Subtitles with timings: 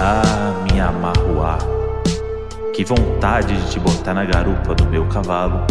[0.00, 1.58] Ah, minha marruá,
[2.72, 5.66] que vontade de te botar na garupa do meu cavalo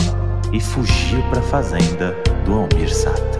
[0.51, 3.40] e fugir pra fazenda do Almir Sata.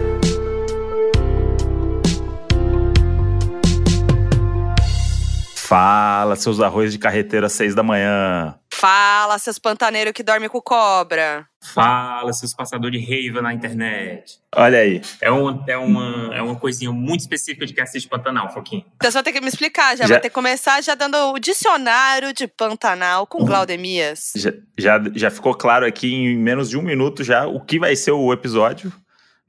[5.54, 8.54] Fala, seus arroz de carreteira às seis da manhã.
[8.78, 11.44] Fala, seus pantaneiros que dormem com cobra.
[11.74, 14.38] Fala, seus passadores de raiva na internet.
[14.54, 15.02] Olha aí.
[15.20, 18.84] É, um, é, uma, é uma coisinha muito específica de quem assiste Pantanal, Foquinha.
[18.94, 21.16] Então você vai ter que me explicar, já, Já- vai ter que começar já dando
[21.32, 24.32] o dicionário de Pantanal com Glaudemias.
[24.36, 27.96] Já, já, já ficou claro aqui em menos de um minuto já o que vai
[27.96, 28.92] ser o episódio.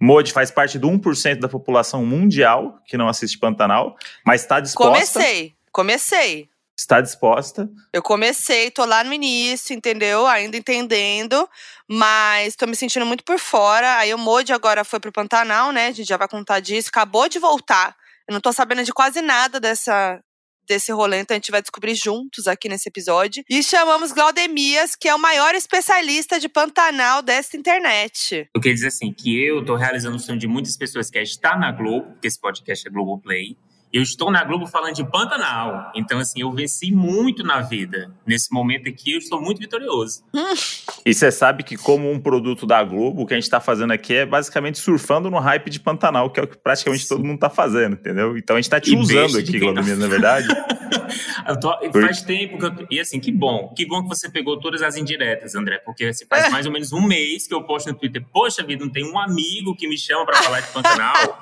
[0.01, 4.89] Modi faz parte do 1% da população mundial que não assiste Pantanal, mas está disposta.
[4.91, 6.49] Comecei, comecei.
[6.79, 7.69] Está disposta.
[7.91, 10.25] Eu comecei, tô lá no início, entendeu?
[10.25, 11.45] Ainda entendendo,
[11.85, 13.97] mas tô me sentindo muito por fora.
[13.97, 15.87] Aí o Modi agora foi pro Pantanal, né?
[15.87, 16.87] A gente já vai contar disso.
[16.87, 17.93] Acabou de voltar.
[18.25, 20.21] Eu não tô sabendo de quase nada dessa
[20.69, 23.43] desse rolê, então a gente vai descobrir juntos aqui nesse episódio.
[23.49, 28.47] E chamamos Glaudemias, que é o maior especialista de Pantanal desta internet.
[28.53, 31.23] Eu queria dizer assim, que eu tô realizando o sonho de muitas pessoas que é
[31.23, 33.57] estar na Globo, porque esse podcast é Globoplay.
[33.91, 35.91] Eu estou na Globo falando de Pantanal.
[35.95, 38.11] Então, assim, eu venci muito na vida.
[38.25, 40.23] Nesse momento aqui, eu estou muito vitorioso.
[41.05, 43.91] E você sabe que, como um produto da Globo, o que a gente está fazendo
[43.91, 47.35] aqui é basicamente surfando no hype de Pantanal, que é o que praticamente todo mundo
[47.35, 48.37] está fazendo, entendeu?
[48.37, 49.73] Então a gente está te E usando aqui, quem não.
[49.73, 50.47] Glaudomir, na verdade.
[51.49, 53.73] Eu tô- faz tempo que eu tô, E assim, que bom.
[53.75, 55.79] Que bom que você pegou todas as indiretas, André.
[55.79, 58.23] Porque assim, faz mais ou menos um mês que eu posto no Twitter.
[58.31, 61.41] Poxa vida, não tem um amigo que me chama pra falar de Pantanal.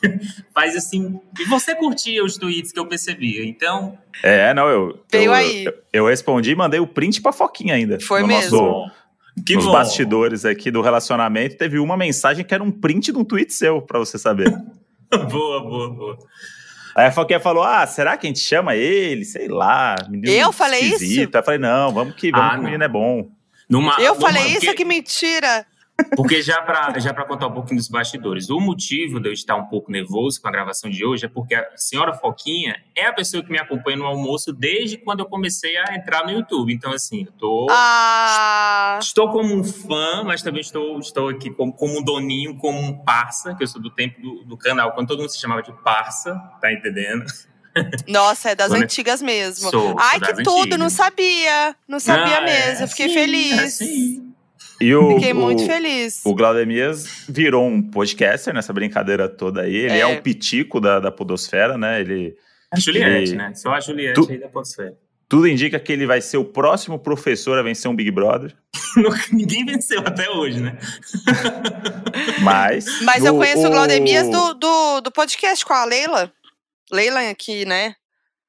[0.52, 1.20] Faz assim.
[1.38, 3.44] E você curtia os tweets que eu percebia.
[3.44, 4.98] Então, É, não, eu.
[5.10, 5.64] Veio eu, aí.
[5.64, 7.98] Eu, eu respondi e mandei o print pra Foquinha ainda.
[8.00, 8.56] Foi no mesmo.
[8.60, 8.92] Nosso,
[9.46, 9.72] que nos bom.
[9.72, 13.82] bastidores aqui do relacionamento, teve uma mensagem que era um print de um tweet seu,
[13.82, 14.48] pra você saber.
[15.30, 16.18] boa, boa, boa.
[16.96, 19.24] Aí a Foquinha falou: Ah, será que a gente chama ele?
[19.24, 19.96] Sei lá.
[20.08, 20.94] Menino Eu falei isso?
[20.94, 21.34] esquisito.
[21.36, 22.64] Aí eu falei: Não, vamos que vamos Ah, que o não.
[22.64, 23.28] menino é bom.
[23.68, 25.66] Numa- eu numa- falei isso, porque- que mentira.
[26.16, 29.54] Porque já para já pra contar um pouquinho dos bastidores, o motivo de eu estar
[29.54, 33.12] um pouco nervoso com a gravação de hoje é porque a senhora Foquinha é a
[33.12, 36.72] pessoa que me acompanha no almoço desde quando eu comecei a entrar no YouTube.
[36.74, 37.66] Então, assim, eu tô.
[37.70, 42.78] Ah, Estou como um fã, mas também estou, estou aqui como, como um doninho, como
[42.78, 45.62] um parça, que eu sou do tempo do, do canal, quando todo mundo se chamava
[45.62, 47.24] de parça, tá entendendo?
[48.08, 49.70] nossa, é das Quando- antigas mesmo.
[49.70, 50.78] Sou, Ai, que tudo, antigas.
[50.78, 51.76] não sabia.
[51.88, 53.58] Não sabia Ah, é mesmo, eu fiquei feliz.
[53.58, 54.23] é assim.
[54.80, 56.20] E o, Fiquei muito o, feliz.
[56.24, 59.74] O Glaudemias virou um podcaster nessa brincadeira toda aí.
[59.76, 60.06] Ele é, É.
[60.06, 62.00] o pitico da, da podosfera, né?
[62.00, 62.34] Ele,
[62.72, 63.54] A Juliette, E- né?
[63.54, 64.94] Só a Juliette Tu- aí da Podosfera.
[65.28, 68.52] tudo indica que ele vai ser o próximo professor a vencer um Big Brother.
[69.32, 70.76] Ninguém venceu até hoje, né?
[72.42, 72.84] Mas.
[73.02, 76.32] Mas eu no- conheço o Glaudemias do, do, do podcast com a Leila.
[76.92, 77.94] Leila aqui, né?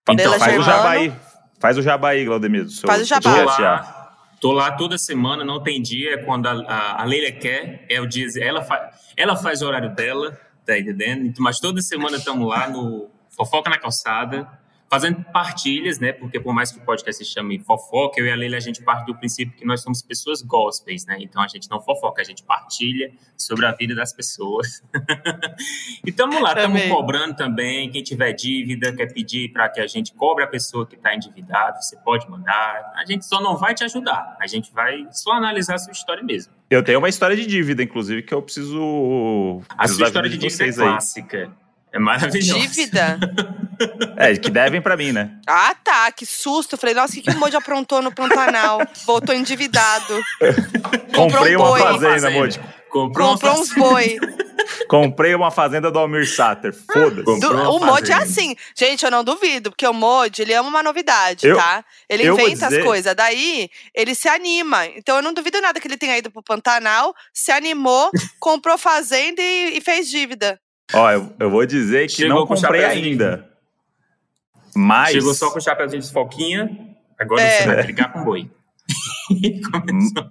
[0.09, 0.77] Então, Leila Faz o Germano.
[0.83, 1.13] jabaí.
[1.59, 2.79] Faz o jabaí, Glaudemias.
[2.79, 3.94] Faz o jabá.
[4.39, 7.99] Tô lá toda semana, não tem dia, é quando a, a, a Leila quer, é
[8.01, 11.33] o dia, ela, fa, ela faz o horário dela, tá entendendo?
[11.39, 14.47] Mas toda semana estamos lá no Fofoca na Calçada,
[14.89, 16.13] fazendo partilhas, né?
[16.13, 18.81] Porque por mais que o podcast se chame Fofoca, eu e a Leila, a gente
[18.83, 21.17] parte do princípio que nós somos pessoas gospels, né?
[21.19, 24.83] Então a gente não fofoca, a gente partilha sobre a vida das pessoas.
[26.05, 27.89] e estamos lá, estamos cobrando também.
[27.89, 31.81] Quem tiver dívida, quer pedir para que a gente cobre a pessoa que está endividada,
[31.81, 32.93] você pode mandar.
[32.95, 36.23] A gente só não vai te ajudar, a gente vai só analisar a sua história
[36.23, 36.53] mesmo.
[36.69, 39.61] Eu tenho uma história de dívida, inclusive, que eu preciso.
[39.77, 41.64] A sua história de dívida é vocês aí.
[41.95, 42.59] É maravilhosa.
[42.59, 43.19] Dívida?
[44.15, 45.31] É, que devem pra mim, né?
[45.45, 46.09] Ah, tá.
[46.09, 46.77] Que susto.
[46.77, 48.79] Falei, nossa, o que, que o Moji aprontou no Pantanal?
[49.05, 50.23] Voltou endividado.
[51.13, 51.79] Comprei um uma boi.
[51.81, 52.31] fazenda, Fazenda.
[52.31, 52.59] Modi.
[52.89, 54.17] Comprou, Comprou uma uns boi.
[54.87, 56.73] Comprei uma fazenda do Almir Sater.
[56.73, 57.45] Foda-se.
[57.45, 58.55] Uma o Modi é assim.
[58.77, 61.83] Gente, eu não duvido, porque o Modi, ele ama uma novidade, Eu- tá?
[62.07, 63.13] Ele inventa dizer- as coisas.
[63.13, 64.85] Daí, ele se anima.
[64.85, 69.41] Então, eu não duvido nada que ele tenha ido pro Pantanal, se animou, comprou fazenda
[69.41, 70.57] e, e fez dívida.
[70.93, 73.49] Ó, eu, eu vou dizer que Chegou não com comprei ainda.
[74.75, 75.11] Mas.
[75.13, 77.61] Chegou só com o chapéuzinho de foquinha, agora É.
[77.61, 78.49] você vai brigar com boi.
[79.71, 80.29] Começou.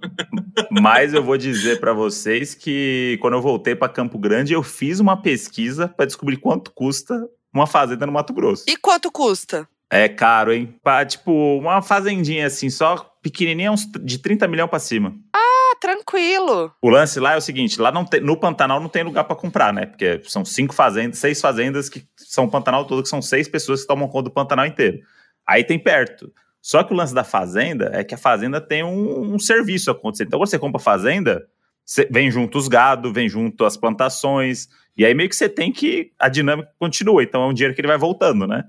[0.71, 4.99] Mas eu vou dizer pra vocês que quando eu voltei pra Campo Grande, eu fiz
[4.99, 8.63] uma pesquisa pra descobrir quanto custa uma fazenda no Mato Grosso.
[8.67, 9.67] E quanto custa?
[9.89, 10.73] É caro, hein?
[10.83, 15.13] Pra, tipo, uma fazendinha assim, só pequenininha, uns de 30 milhões pra cima.
[15.33, 15.39] Ah,
[15.79, 16.71] tranquilo.
[16.81, 19.35] O lance lá é o seguinte, lá não tem, no Pantanal não tem lugar pra
[19.35, 19.85] comprar, né?
[19.85, 23.81] Porque são cinco fazendas, seis fazendas que são o Pantanal todo, que são seis pessoas
[23.81, 24.99] que tomam conta do Pantanal inteiro.
[25.47, 26.31] Aí tem perto.
[26.61, 30.27] Só que o lance da fazenda é que a fazenda tem um, um serviço acontecendo.
[30.27, 31.45] Então, quando você compra a fazenda,
[32.09, 34.67] vem junto os gado, vem junto as plantações,
[34.97, 36.11] e aí meio que você tem que.
[36.17, 38.63] A dinâmica continua, então é um dinheiro que ele vai voltando, né?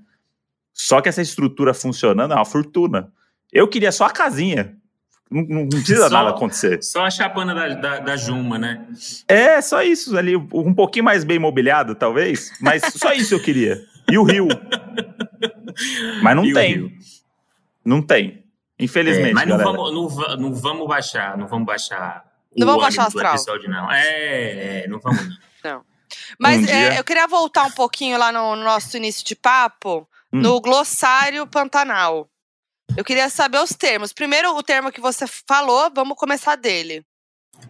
[0.73, 3.11] Só que essa estrutura funcionando é uma fortuna.
[3.51, 4.77] Eu queria só a casinha.
[5.29, 6.81] Não, não precisa Só- nada acontecer.
[6.83, 8.85] Só a chapana da, da, da Juma, né?
[9.27, 10.35] É, só isso ali.
[10.35, 12.51] Um pouquinho mais bem mobiliado, talvez.
[12.61, 13.81] Mas só isso eu queria.
[14.09, 14.47] E o Rio.
[16.21, 16.97] Mas não E o tem.
[17.85, 18.43] Não tem.
[18.79, 22.23] Infelizmente, É, mas não vamos, não, não vamos baixar, não vamos baixar.
[22.55, 23.35] Não o vamos baixar do astral.
[23.35, 23.91] episódio, não.
[23.91, 25.39] É, é, não vamos.
[25.63, 25.81] não.
[26.39, 30.07] Mas Um é, eu queria voltar um pouquinho lá no, no nosso início de papo,
[30.31, 30.41] Hum.
[30.41, 32.29] no glossário Pantanal.
[32.95, 34.13] Eu queria saber os termos.
[34.13, 37.03] Primeiro, o termo que você falou, vamos começar dele.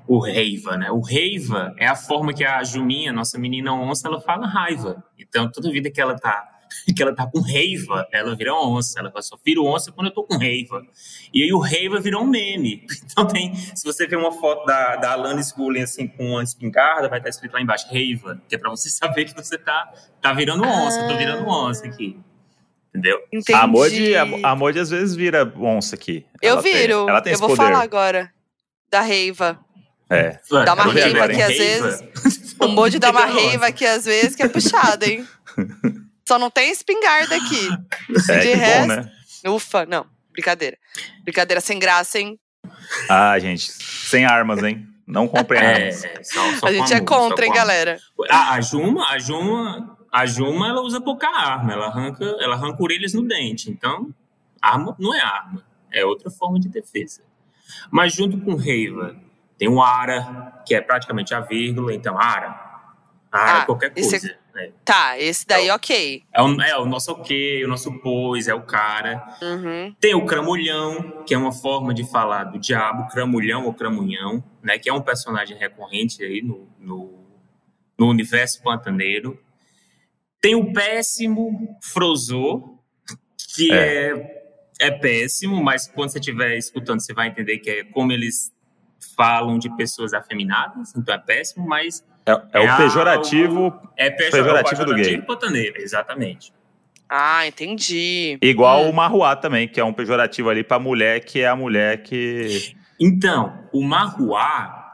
[0.08, 0.92] O reiva, né?
[0.92, 5.04] O reiva é a forma que a Juminha, nossa menina onça, ela fala raiva.
[5.18, 6.58] Então, toda vida que ela tá
[6.96, 9.00] que ela tá com reiva, ela vira onça.
[9.00, 10.86] Ela fala, só viro onça quando eu tô com reiva.
[11.34, 12.86] E aí o reiva virou um meme.
[13.18, 17.10] Então tem, se você ver uma foto da, da Alanis Gullen assim com uma espingarda,
[17.10, 19.92] vai estar escrito lá embaixo, reiva, que é pra você saber que você tá,
[20.22, 22.20] tá virando onça, eu tô virando onça aqui.
[22.98, 23.20] Entendeu?
[23.32, 23.54] Entendi.
[23.54, 26.26] A Modi, a, a Modi às vezes vira onça aqui.
[26.42, 27.10] Eu Ela tem- viro.
[27.10, 27.62] ela tem eu esse vou poder.
[27.62, 28.32] falar agora.
[28.90, 29.60] Da reiva.
[30.10, 30.40] É.
[30.50, 32.02] Dá uma raiva aqui, às
[32.60, 35.28] O Modi dá uma reiva aqui, às vezes, que é puxada, hein?
[36.28, 37.70] Só não tem espingarda aqui.
[38.30, 39.12] É, De que resto- bom, né?
[39.48, 40.06] Ufa, não.
[40.32, 40.78] Brincadeira.
[41.24, 42.40] Brincadeira sem graça, hein?
[43.10, 44.88] Ah, gente, sem armas, hein?
[45.06, 46.04] Não comprem É, armas.
[46.04, 47.98] é, só, só a gente é contra, hein, galera?
[48.30, 52.82] A, a Juma, a Juma, a Juma, ela usa pouca arma, ela arranca, ela arranca
[52.84, 53.70] orelhas no dente.
[53.70, 54.14] Então,
[54.62, 57.22] arma não é arma, é outra forma de defesa.
[57.92, 59.16] Mas junto com Reiva,
[59.58, 62.66] tem o Ara, que é praticamente a vírgula, então Ara,
[63.32, 64.38] Ara Ah, é qualquer esse é- coisa.
[64.56, 64.72] né?
[64.86, 66.24] Tá, esse daí, ok.
[66.34, 69.24] É, o, é o nosso ok, o nosso pois, é o cara.
[69.42, 69.94] Uhum.
[70.00, 74.78] Tem o Cramulhão, que é uma forma de falar do diabo, Cramulhão ou Cramunhão, né?
[74.80, 77.20] Que é um personagem recorrente aí no, no,
[78.00, 79.38] no universo pantaneiro.
[80.42, 82.80] Tem o péssimo Frozô,
[83.56, 84.44] que é.
[84.80, 88.52] é péssimo, mas quando você estiver escutando, você vai entender que é como eles
[89.16, 94.32] falam de pessoas afeminadas, então é péssimo, mas É, é É o pejorativo é pejor-
[94.32, 95.26] Pejorativo do pejorativo gay.
[95.26, 96.54] pantaneiro, exatamente.
[97.10, 98.38] Ah, entendi.
[98.42, 98.90] igual Hum.
[98.90, 102.76] o marruá também, que é um pejorativo ali pra mulher, que é a mulher que.
[103.00, 104.86] Então, o marruá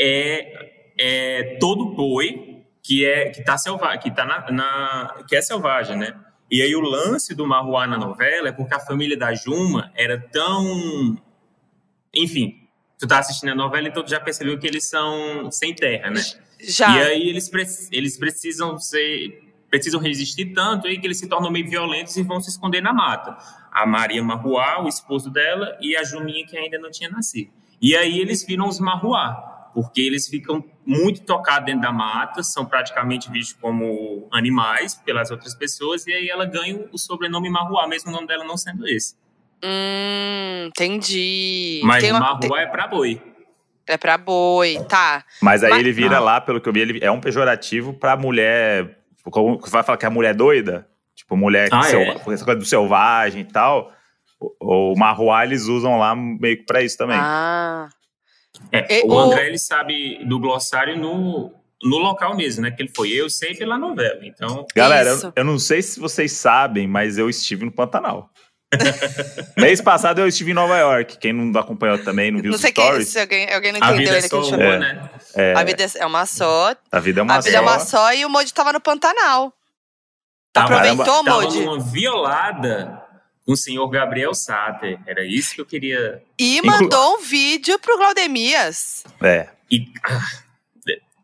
[0.00, 2.57] é, é todo boi
[2.88, 6.14] que é que tá selvagem, que tá na, na- que é selvagem, né?
[6.50, 10.18] E aí o lance do marruá na novela é porque a família da Juma era
[10.18, 11.18] tão,
[12.14, 12.54] enfim,
[12.98, 16.22] tu tá assistindo a novela então tu já percebeu que eles são sem terra, né?
[16.60, 16.96] Já.
[16.96, 21.50] E aí eles, pre- eles precisam ser precisam resistir tanto aí que eles se tornam
[21.50, 23.36] meio violentos e vão se esconder na mata.
[23.70, 27.50] A Maria Marruá, o esposo dela, e a Juminha que ainda não tinha nascido.
[27.80, 32.64] E aí eles viram os Marruá, porque eles ficam muito tocados dentro da mata, são
[32.64, 38.10] praticamente vistos como animais pelas outras pessoas, e aí ela ganha o sobrenome Marruá, mesmo
[38.10, 39.14] o nome dela não sendo esse.
[39.64, 41.80] Hum, entendi.
[41.84, 43.20] Mas Tem uma- Marruá é pra boi.
[43.86, 45.24] É pra boi, tá.
[45.42, 46.24] Mas aí Mas- ele vira Não.
[46.24, 48.98] lá, pelo que eu vi, ele é um pejorativo pra mulher.
[49.70, 50.86] Vai falar que a mulher é doida?
[51.14, 52.34] Tipo, mulher Ah, selva- é?
[52.34, 53.92] essa coisa do selvagem e tal.
[54.40, 57.18] O, o marruá eles usam lá meio que pra isso também.
[57.18, 57.88] Ah.
[58.72, 61.52] É, E o o- André ele sabe do glossário no,
[61.82, 62.70] no local mesmo, né?
[62.70, 63.10] Que ele foi.
[63.10, 64.20] Eu sei pela novela.
[64.22, 68.30] Então, Galera, eu, eu não sei se vocês sabem, mas eu estive no Pantanal.
[69.56, 71.16] Mês passado eu estive em Nova York.
[71.18, 73.08] Quem não acompanhou também, não viu Não os sei quem, stories.
[73.08, 74.66] se alguém, alguém não a entendeu vida é ainda que só a gente chamou.
[74.72, 74.78] É.
[74.78, 75.10] né?
[75.34, 76.74] É, A vida é uma só.
[76.92, 77.62] a vida é uma a vida é só.
[77.62, 79.52] uma só e o Modi tava no Pantanal.
[80.52, 81.60] Tava- Aproveitou, Tava Modi?
[81.60, 83.02] numa violada
[83.48, 85.00] com o senhor Gabriel Sater.
[85.06, 86.22] Era isso que eu queria.
[86.38, 89.04] E Inclu- mandou um vídeo pro Glaudemias.
[89.22, 89.48] É.
[89.70, 89.86] E,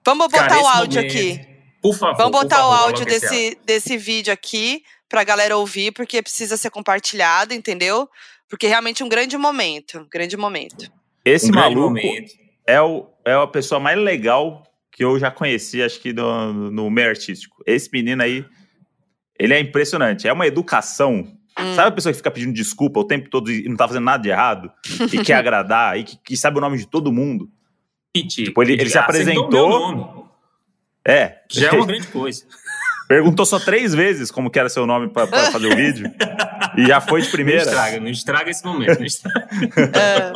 [0.07, 1.47] Vamos botar cara, o áudio momento- aqui.
[1.83, 2.17] Por favor.
[2.17, 6.71] Vamos botar favor, o áudio desse, desse vídeo aqui pra galera ouvir, porque precisa ser
[6.71, 8.09] compartilhado, entendeu?
[8.49, 9.99] Porque realmente é um grande momento.
[9.99, 10.91] Um grande momento.
[11.25, 12.33] Esse Um maluco momento.
[12.67, 16.91] é, o, é a pessoa mais legal que eu já conheci, acho que no, no
[16.91, 17.63] meio artístico.
[17.67, 18.45] Esse menino aí,
[19.39, 20.27] ele é impressionante.
[20.27, 21.37] É uma educação.
[21.59, 21.75] Hum.
[21.75, 24.23] Sabe a pessoa que fica pedindo desculpa o tempo todo e não tá fazendo nada
[24.23, 24.73] de errado?
[25.13, 27.49] e quer agradar, e que, que sabe o nome de todo mundo?
[28.13, 30.25] Piti, Tipo, ele- ele se apresentou- meu nome.
[31.07, 31.39] É.
[31.51, 32.45] Já é uma grande coisa.
[33.07, 36.11] Perguntou só três vezes como que era seu nome pra, pra fazer o vídeo.
[36.77, 37.63] e já foi de Não primeira.
[37.63, 38.99] estraga, não estraga esse momento.
[38.99, 39.47] Não estraga.
[39.95, 40.33] É.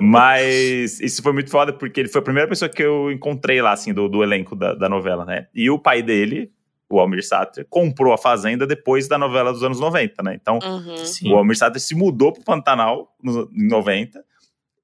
[0.00, 3.72] Mas isso foi muito foda, porque ele foi a primeira pessoa que eu encontrei lá,
[3.72, 5.46] assim, do, do elenco da, da novela, né?
[5.54, 6.50] E o pai dele,
[6.96, 10.34] o Almir Sater, comprou a fazenda depois da novela dos anos 90, né?
[10.34, 11.32] Então, Uhum.
[11.32, 14.22] O Almir Sater se mudou pro Pantanal no, em 90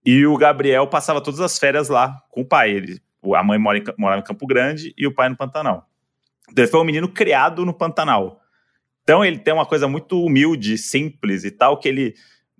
[0.04, 2.70] e o Gabriel passava todas as férias lá com o pai.
[2.70, 3.00] Ele,
[3.34, 5.86] a mãe mora em, morava em Campo Grande e o pai no Pantanal.
[6.50, 8.40] Então, ele foi um menino criado no Pantanal.
[9.08, 12.14] Então ele tem uma coisa muito humilde, simples e tal, que ele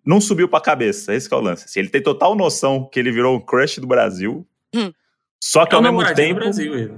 [0.04, 1.14] não subiu pra cabeça.
[1.14, 1.66] Esse é o lance.
[1.66, 4.46] Assim, ele tem total noção que ele virou um crush do Brasil.
[4.74, 4.90] Hum.
[5.38, 6.94] Só que É ao mesmo tempo, do Brasil, ele.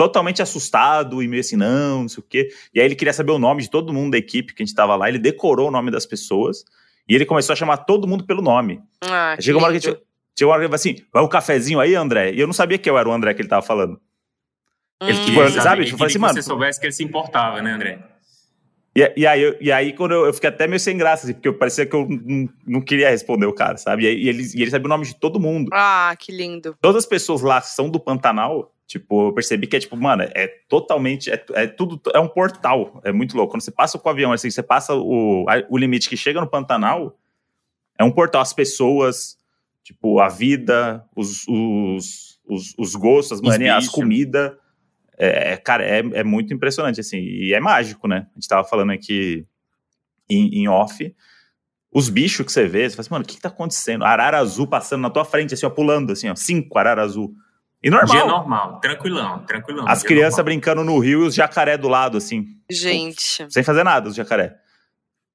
[0.00, 2.48] Totalmente assustado e meio assim, não, não sei o quê.
[2.72, 4.74] E aí ele queria saber o nome de todo mundo da equipe que a gente
[4.74, 5.10] tava lá.
[5.10, 6.64] Ele decorou o nome das pessoas
[7.06, 8.80] e ele começou a chamar todo mundo pelo nome.
[9.02, 9.98] Ah, Chegou uma hora que ele,
[10.38, 12.32] chegou uma hora que ele falou assim: vai um cafezinho aí, André?
[12.32, 14.00] E eu não sabia que eu era o André que ele tava falando.
[15.02, 15.24] ele Hum.
[15.26, 17.60] tipo, Ele sabe, sabe, tipo, ele falei assim, mano- você soubesse que ele se importava,
[17.60, 17.98] né, André?
[18.94, 21.32] E, e aí, eu- e aí quando eu, eu fiquei até meio sem graça, assim,
[21.34, 24.04] porque eu parecia que eu não, não queria responder o cara, sabe?
[24.04, 25.70] E, e ele, e ele sabia o nome de todo mundo.
[25.72, 26.76] Ah, que lindo.
[26.80, 28.74] Todas as pessoas lá são do Pantanal.
[28.88, 31.30] Tipo, eu percebi que é tipo, mano, é totalmente.
[31.30, 32.00] É, é tudo.
[32.12, 33.00] É um portal.
[33.04, 33.52] É muito louco.
[33.52, 36.48] Quando você passa com o avião, assim, você passa o, o limite que chega no
[36.48, 37.16] Pantanal,
[37.96, 38.42] é um portal.
[38.42, 39.38] As pessoas,
[39.84, 44.52] tipo, a vida, os, os, os, os gostos, as manias, as comidas.
[45.20, 47.18] É, é, cara, é, é muito impressionante, assim.
[47.18, 48.26] E é mágico, né?
[48.30, 49.46] A gente tava falando aqui
[50.28, 51.14] em, em off.
[51.92, 54.04] Os bichos que você vê, você fala assim, mano, o que, que tá acontecendo?
[54.04, 57.34] Arara azul passando na tua frente, assim, ó, pulando, assim, ó, cinco arara azul.
[57.82, 58.10] E normal.
[58.10, 59.88] Dia normal, tranquilão, tranquilão.
[59.88, 60.44] As crianças normal.
[60.44, 63.46] brincando no rio e os jacaré do lado, assim, Gente.
[63.50, 64.56] sem fazer nada, os jacaré.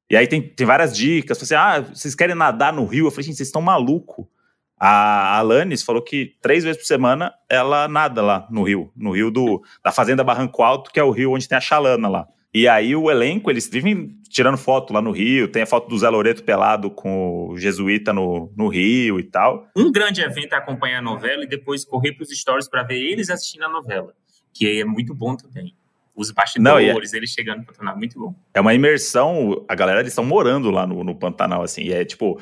[0.10, 1.42] E aí tem, tem várias dicas.
[1.42, 3.08] Assim, ah, vocês querem nadar no rio?
[3.08, 4.30] Eu falei, gente, vocês estão maluco.
[4.79, 9.32] A Alanis falou que três vezes por semana ela nada lá no rio, no rio
[9.32, 12.27] do, da Fazenda Barranco Alto, que é o rio onde tem a chalana lá.
[12.53, 15.98] E aí o elenco, eles vivem tirando foto lá no rio, tem a foto do
[15.98, 19.67] Zé Loreto pelado com o jesuíta no, no rio e tal.
[19.75, 22.98] Um grande evento é acompanhar a novela e depois correr para os stories para ver
[22.98, 24.13] eles assistindo a novela,
[24.53, 25.75] que é muito bom também.
[26.15, 28.34] Os Não, é- bastidores, eles chegando no Pantanal, muito bom.
[28.53, 32.05] É uma imersão, a galera eles estão morando lá no, no Pantanal, assim, e é
[32.05, 32.39] tipo.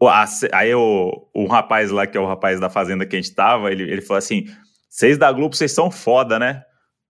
[0.00, 0.08] O-
[0.52, 3.70] aí o, um rapaz lá, que é o rapaz da fazenda que a gente tava,
[3.70, 4.46] ele, ele falou assim:
[4.88, 6.62] vocês da Globo, vocês são foda, né?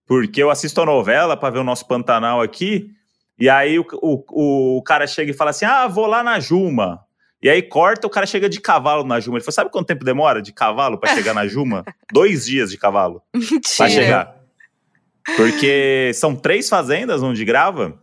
[0.07, 2.91] Porque eu assisto a novela pra ver o nosso Pantanal aqui,
[3.39, 7.01] e aí o, o, o cara chega e fala assim: ah, vou lá na Juma.
[7.43, 9.39] E aí corta, o cara chega de cavalo na Juma.
[9.39, 11.85] Ele falou: sabe quanto tempo demora de cavalo pra chegar na Juma?
[12.13, 13.89] Dois dias de cavalo pra Mentira.
[13.89, 14.37] chegar.
[15.37, 18.03] Porque são três fazendas onde grava,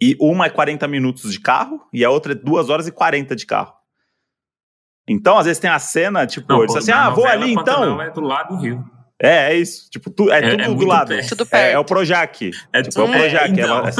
[0.00, 3.34] e uma é 40 minutos de carro, e a outra é 2 horas e 40
[3.34, 3.72] de carro.
[5.08, 7.64] Então, às vezes tem a cena, tipo, Não, eles assim, ah, vou ali então.
[7.64, 8.84] Pantanal é do lado do rio.
[9.20, 9.88] É, é isso.
[9.90, 11.08] Tipo, tu- é, É- tudo é do lado.
[11.08, 11.28] perto.
[11.28, 11.74] Tudo É, perto.
[11.74, 12.50] é o Projac.
[12.72, 13.44] É, Tipo, é o Projac.
[13.44, 13.80] é então.
[13.82, 13.90] uma-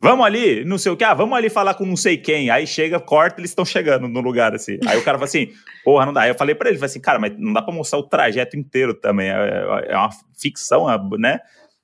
[0.00, 2.50] vamos ali, não sei o que, ah, vamos ali falar com não sei quem.
[2.50, 4.78] Aí chega, corta, eles estão chegando no lugar, assim.
[4.86, 5.48] Aí o cara fala assim,
[5.84, 6.22] porra, não dá.
[6.22, 8.56] Aí eu falei pra ele, falei assim, cara, mas não dá pra mostrar o trajeto
[8.58, 9.28] inteiro também.
[9.30, 10.86] É, é uma ficção,
[11.18, 11.40] né?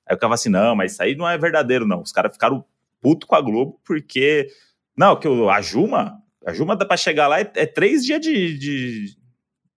[0.09, 2.01] Aí o cara fala assim, não, mas isso aí não é verdadeiro, não.
[2.03, 2.65] Os caras ficaram
[3.01, 4.49] puto com a Globo, porque.
[4.97, 6.15] Não, que o- a Juma,
[6.47, 9.17] a Juma dá pra chegar lá, é, é três dias de, de,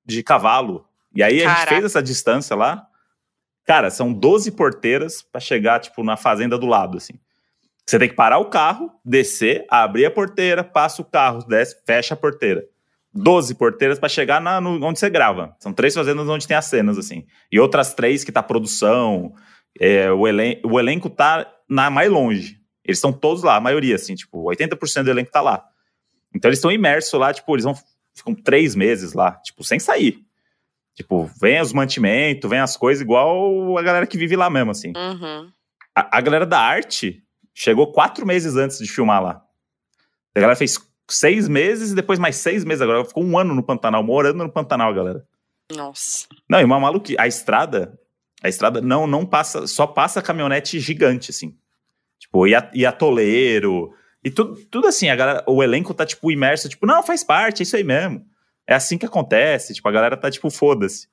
[0.06, 0.86] de cavalo.
[1.16, 1.70] E aí a gente Caraca.
[1.70, 2.86] fez essa distância lá.
[3.66, 7.14] Cara, são 12 porteiras pra chegar, tipo, na fazenda do lado, assim.
[7.86, 12.14] Você tem que parar o carro, descer, abrir a porteira, passa o carro, desce, fecha
[12.14, 12.64] a porteira.
[13.12, 15.56] 12 porteiras pra chegar na, no- onde você grava.
[15.60, 17.26] São três fazendas onde tem as cenas, assim.
[17.52, 19.34] E outras três que tá produção.
[19.80, 22.60] é, o, elen o elenco tá na mais longe.
[22.86, 25.64] Eles estão todos lá, a maioria, assim, tipo, 80% do elenco tá lá.
[26.34, 27.76] Então eles estão imersos lá, tipo, eles vão
[28.14, 30.24] ficam três meses lá, tipo, sem sair.
[30.94, 34.92] Tipo, vem os mantimentos, vem as coisas, igual a galera que vive lá mesmo, assim.
[34.96, 35.50] Uhum.
[35.96, 39.42] A, a galera da arte chegou quatro meses antes de filmar lá.
[40.36, 40.78] A galera fez
[41.10, 43.06] seis meses e depois mais seis meses agora.
[43.06, 45.26] Ficou um ano no Pantanal, morando no Pantanal, galera.
[45.74, 46.28] Nossa.
[46.50, 47.18] Não, e uma maluquice.
[47.20, 47.98] A estrada,
[48.44, 51.56] a estrada não, não passa, só passa caminhonete gigante, assim.
[52.20, 56.32] Tipo, e, a, e atoleiro, e tudo, tudo assim, a galera, o elenco tá, tipo,
[56.32, 58.26] imerso, tipo, não, faz parte, é isso aí mesmo.
[58.68, 61.08] É assim que acontece, tipo, a galera tá, tipo, foda-se.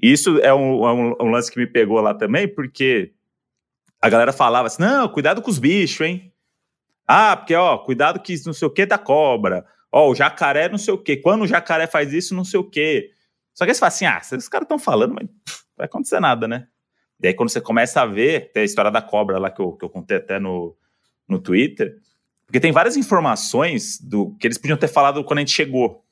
[0.00, 3.12] E isso é um, é um- um lance que me pegou lá também, porque
[4.00, 6.32] a galera falava assim, não, cuidado com os bichos, hein?
[7.06, 9.66] Ah, porque, ó, cuidado que não sei o que da cobra.
[9.92, 11.16] Ó, o jacaré não sei o que.
[11.18, 13.10] Quando o jacaré faz isso, não sei o que.
[13.52, 15.34] Só que aí você fala assim, ah, esses caras estão falando, mas não
[15.76, 16.66] vai acontecer nada, né?
[17.22, 19.72] E aí quando você começa a ver, tem a história da cobra lá que eu,
[19.72, 20.76] que eu contei até no,
[21.28, 21.96] no Twitter,
[22.54, 26.04] porque tem várias informações do que eles podiam ter falado quando a gente chegou,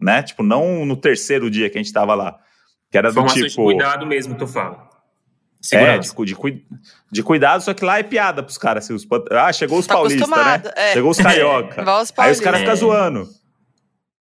[0.00, 0.22] né?
[0.22, 2.38] Tipo, não no terceiro dia que a gente tava lá.
[2.92, 3.48] Que era do tipo...
[3.48, 4.88] de cuidado mesmo, tu fala.
[4.88, 6.00] É, Segurança.
[6.08, 6.64] de, cu- de, cui-
[7.10, 8.84] de cuidado, só que lá é piada pros caras.
[8.84, 10.36] Assim, os ah, chegou os Tá paulistas, né?
[10.36, 10.92] acostumado, é.
[10.92, 11.82] Chegou os carioca.
[12.00, 12.76] Os Aí os caras ficam É.
[12.76, 13.28] zoando.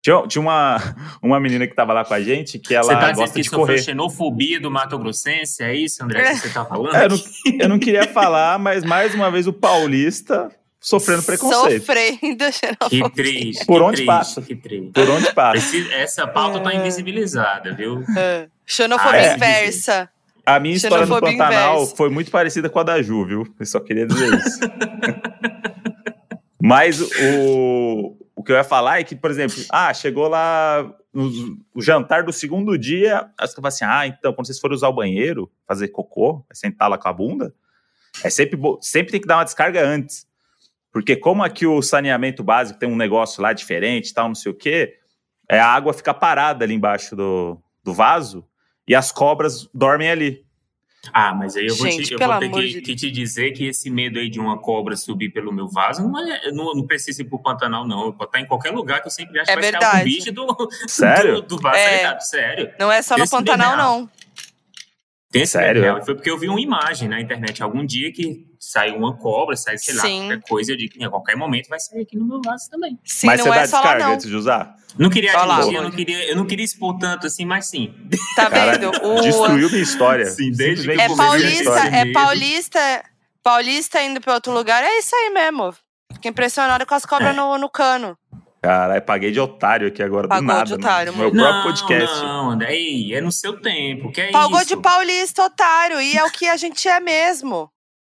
[0.01, 0.77] Tinha, tinha uma,
[1.22, 3.41] uma menina que tava lá com a gente que ela Você tá dizendo gosta que
[3.41, 3.77] de sofreu correr.
[3.84, 5.62] xenofobia do Mato Grossense?
[5.62, 6.96] É isso, André, que você tá falando?
[6.96, 7.17] É, eu, não,
[7.60, 10.50] eu não queria falar, mas mais uma vez o paulista
[10.81, 11.85] sofrendo preconceito.
[11.85, 13.09] Sofrendo Que xenofobia.
[13.11, 13.65] triste.
[13.65, 14.41] Por que onde triste, passa.
[14.41, 14.91] Que triste.
[14.91, 15.57] Por onde passa.
[15.57, 16.75] Esse- essa pauta tá É.
[16.77, 18.03] invisibilizada, viu?
[18.17, 18.47] É.
[18.65, 19.35] Xenofobia Ah, é.
[19.35, 20.09] inversa.
[20.43, 21.95] A minha história no Pantanal inversa.
[21.95, 23.55] foi muito parecida com a da Ju, viu?
[23.59, 24.59] Eu só queria dizer isso.
[26.61, 31.57] Mas o, o que eu ia falar é que, por exemplo, ah, chegou lá no,
[31.73, 34.88] o jantar do segundo dia, aí você fala assim, ah, então, quando vocês forem usar
[34.89, 37.53] o banheiro, fazer cocô, sentar lá com a bunda,
[38.23, 40.25] é sempre, sempre tem que dar uma descarga antes.
[40.91, 44.55] Porque como aqui o saneamento básico tem um negócio lá diferente, tal, não sei o
[44.55, 44.98] quê,
[45.50, 48.45] é, a água fica parada ali embaixo do, do vaso
[48.88, 50.45] e as cobras dormem ali.
[51.12, 53.51] Ah, mas aí eu vou, Gente, te, eu vou ter que, de que te dizer
[53.53, 56.86] que esse medo aí de uma cobra subir pelo meu vaso não, é, não, não
[56.86, 58.05] precisa ir pro Pantanal, não.
[58.05, 59.98] Eu posso estar em qualquer lugar que eu sempre acho É que vai ser verdade.
[59.98, 61.36] algum bicho do, Sério?
[61.41, 61.89] do, do vaso É.
[61.89, 62.21] sanitário.
[62.21, 62.74] Sério.
[62.79, 64.10] Não é só no Pantanal, é não.
[65.31, 65.81] Tem esse Sério?
[65.81, 66.05] real.
[66.05, 69.75] Foi porque eu vi uma imagem na internet algum dia que saiu uma cobra, sai,
[69.80, 70.20] sei lá, Sim.
[70.27, 70.72] qualquer coisa.
[70.74, 73.00] Eu digo que a qualquer momento vai sair aqui no meu vaso também.
[73.03, 74.13] Sim, Mas não você é dá só lá, descarga não.
[74.13, 74.75] antes de usar?
[75.00, 77.94] Não queria admitir, eu não queria, eu não queria expor tanto assim, mas sim.
[78.36, 78.91] Tá Cara, vendo?
[79.03, 79.22] O...
[79.22, 80.25] Destruiu minha história.
[80.27, 83.03] Sim, desde que É eu paulista, é paulista,
[83.41, 85.74] paulista indo pra outro lugar, é isso aí mesmo.
[86.13, 87.34] Fiquei impressionada com as cobras É.
[87.34, 88.15] no, no cano.
[88.62, 90.65] Caralho, paguei de otário aqui agora, Pagou do nada.
[90.65, 91.41] de otário, no meu mano.
[91.63, 92.20] próprio podcast.
[92.22, 94.68] Não, André, ei, é no seu tempo, que é Pagou isso?
[94.68, 97.72] de paulista, otário, e é o que a gente é mesmo.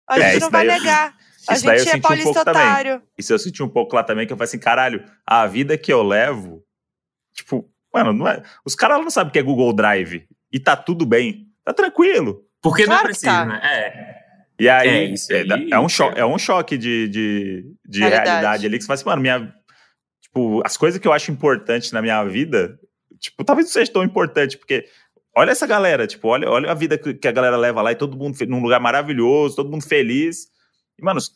[0.09, 1.15] A É, gente isso não vai eu- negar.
[1.49, 2.63] A isso daí eu gente é senti um paulista pouco também.
[2.63, 3.03] otário.
[3.17, 5.93] Isso eu senti um pouco lá também, que eu falei assim, caralho, a vida que
[5.93, 6.63] eu levo,
[7.35, 10.27] tipo, mano, não é, os caras não sabem o que é Google Drive.
[10.53, 11.47] E tá tudo bem.
[11.65, 12.43] Tá tranquilo.
[12.63, 13.45] Porque não Claro que precisa, tá.
[13.47, 13.61] né?
[13.63, 14.19] É.
[14.61, 16.23] E aí, É, isso é, aí, é um choque, é.
[16.23, 18.29] é um choque de, de, de Realidade.
[18.29, 18.67] realidade.
[18.67, 19.55] ali que você fala assim, mano, minha.
[20.21, 22.79] Tipo, as coisas que eu acho importantes na minha vida,
[23.21, 24.87] tipo, talvez não seja tão importante, porque
[25.39, 27.97] olha essa galera, tipo, olha, olha a vida que, que a galera leva lá e
[27.97, 30.49] todo mundo num lugar maravilhoso, todo mundo feliz.
[30.99, 31.31] E, mano, os,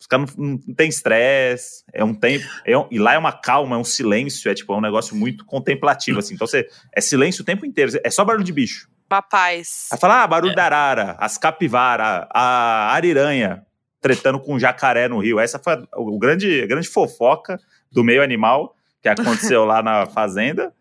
[0.00, 2.44] os caras não, não tem estresse, é um tempo.
[2.64, 5.14] é um- e lá é uma calma, é um silêncio, é tipo, é um negócio
[5.16, 6.34] muito contemplativo, assim.
[6.34, 6.66] Então você.
[6.94, 8.88] É silêncio o tempo inteiro, é só barulho de bicho.
[9.08, 9.88] Paz.
[9.92, 10.56] Aí fala, ah, barulho É.
[10.56, 13.64] da arara, as capivara, a ariranha
[14.00, 15.38] tretando com um jacaré no rio.
[15.38, 17.58] Essa foi a, o grande, a grande fofoca
[17.92, 20.74] do meio animal que aconteceu lá na fazenda.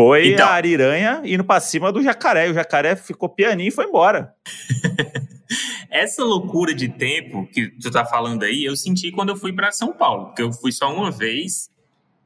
[0.00, 0.46] Foi Então.
[0.46, 2.48] a ariranha indo pra cima do jacaré.
[2.48, 4.34] O jacaré ficou pianinho e foi embora.
[5.90, 9.70] Essa loucura de tempo que tu tá falando aí, eu senti quando eu fui para
[9.72, 11.68] São Paulo, porque eu fui só uma vez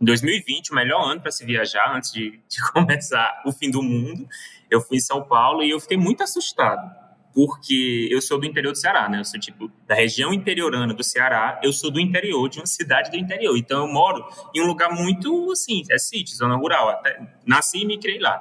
[0.00, 3.82] em 2020, o melhor ano para se viajar antes de, de começar o fim do
[3.82, 4.26] mundo.
[4.70, 6.82] Eu fui em São Paulo e eu fiquei muito assustado,
[7.34, 9.18] porque eu sou do interior do Ceará, né?
[9.18, 13.10] Eu sou tipo da região interiorana do Ceará, eu sou do interior de uma cidade
[13.10, 13.58] do interior.
[13.58, 17.86] Então eu moro em um lugar muito assim, é sítio, zona rural, até nasci e
[17.86, 18.40] me criei lá.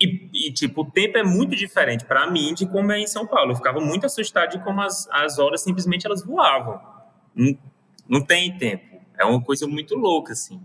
[0.00, 3.26] E, e, tipo, o tempo é muito diferente para mim de como é em São
[3.26, 3.50] Paulo.
[3.50, 6.80] Eu ficava muito assustado de como as, as horas simplesmente elas voavam.
[7.34, 7.58] Não,
[8.08, 9.00] não tem tempo.
[9.18, 10.62] É uma coisa muito louca, assim.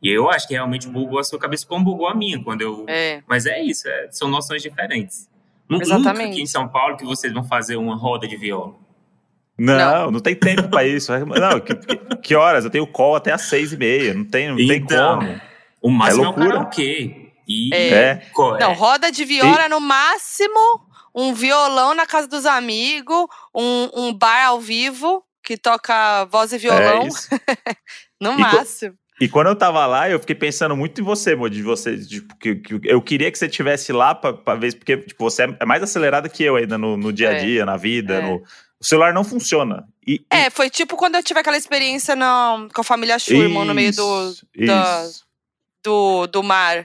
[0.00, 2.84] E eu acho que realmente bugou a sua cabeça como bugou a minha quando eu.
[2.88, 3.22] É.
[3.26, 5.28] Mas é isso, é- são noções diferentes.
[5.70, 6.06] Exatamente.
[6.18, 8.74] Nunca aqui em São Paulo que vocês vão fazer uma roda de viola.
[9.58, 11.10] Não, não, tem tempo pra isso.
[11.18, 11.74] Não, que,
[12.22, 12.64] que- horas?
[12.64, 14.12] Eu tenho call até às seis e meia.
[14.12, 15.40] Não tem, não tem Então, como.
[15.80, 16.48] O máximo é, o loucura.
[16.50, 17.32] karaokê.
[17.48, 18.16] E É.
[18.34, 20.80] co- Não, roda de viola no máximo,
[21.14, 26.58] um violão na casa dos amigos, um, um bar ao vivo que toca voz e
[26.58, 27.08] violão, É
[28.20, 28.94] no co- máximo.
[29.20, 32.36] E quando eu tava lá, eu fiquei pensando muito em você, Mo, de você, tipo,
[32.36, 35.64] que, que eu queria que você tivesse lá pra, pra ver, porque tipo, você é
[35.64, 37.40] mais acelerada que eu ainda no, no dia a É.
[37.44, 38.14] dia, na vida.
[38.16, 38.20] É.
[38.22, 38.42] no-
[38.78, 39.88] o celular não funciona.
[40.06, 43.64] E, e- É, foi tipo quando eu tive aquela experiência no- com a família Schurman
[43.64, 44.34] no meio do,
[44.66, 45.06] da-
[45.82, 46.84] do, do mar.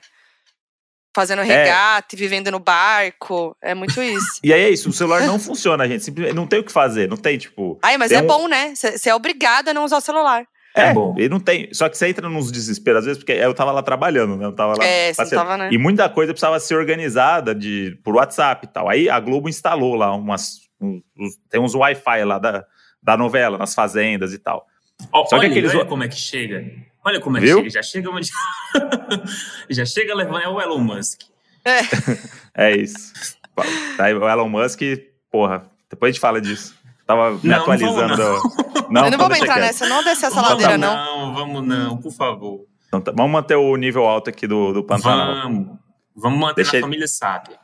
[1.13, 3.54] Fazendo regata e vivendo no barco.
[3.62, 4.39] É muito isso.
[4.41, 6.06] E aí é isso, o celular não funciona, gente.
[6.06, 7.78] Simplesmente não tem o que fazer, não tem, tipo.
[7.82, 8.74] Ai, mas é um- bom, né?
[8.74, 10.46] Você é obrigado a não usar o celular.
[10.76, 11.14] É É, bom.
[11.18, 11.74] E não tem.
[11.74, 14.46] Só que você entra nos desesperos, às vezes, porque eu tava lá trabalhando, né?
[14.46, 14.86] Eu tava lá.
[14.86, 15.70] É, você tava, né?
[15.72, 18.88] E muita coisa precisava ser organizada de, por WhatsApp e tal.
[18.88, 20.62] Aí a Globo instalou lá umas.
[20.80, 21.02] um-
[21.50, 22.66] tem uns Wi-Fi lá da,
[23.04, 24.66] da novela, nas fazendas e tal.
[25.12, 26.66] Ó, Só que olha, aqueles- olha como é que chega.
[27.04, 27.58] Olha como é que Viu?
[27.58, 27.70] chega.
[27.70, 28.30] Já chega onde.
[29.70, 30.40] Já chega levando.
[30.42, 31.22] É o Elon Musk.
[32.56, 33.12] É isso.
[33.98, 34.80] Tá aí o Elon Musk,
[35.30, 36.76] porra, depois a gente fala disso.
[37.15, 38.15] Tava me Não, não atualizando.
[38.17, 39.65] vamos, Não, eu não vou deixa entrar quieto.
[39.65, 40.95] nessa, não descer essa Vamos ladeira, não.
[41.28, 41.34] não.
[41.34, 42.65] vamos não, por favor.
[42.88, 45.43] Então tá, vamos manter o nível alto aqui do, do Pantanal.
[45.43, 45.67] Vamos.
[46.15, 47.58] Vamos manter Deixa na família sábia.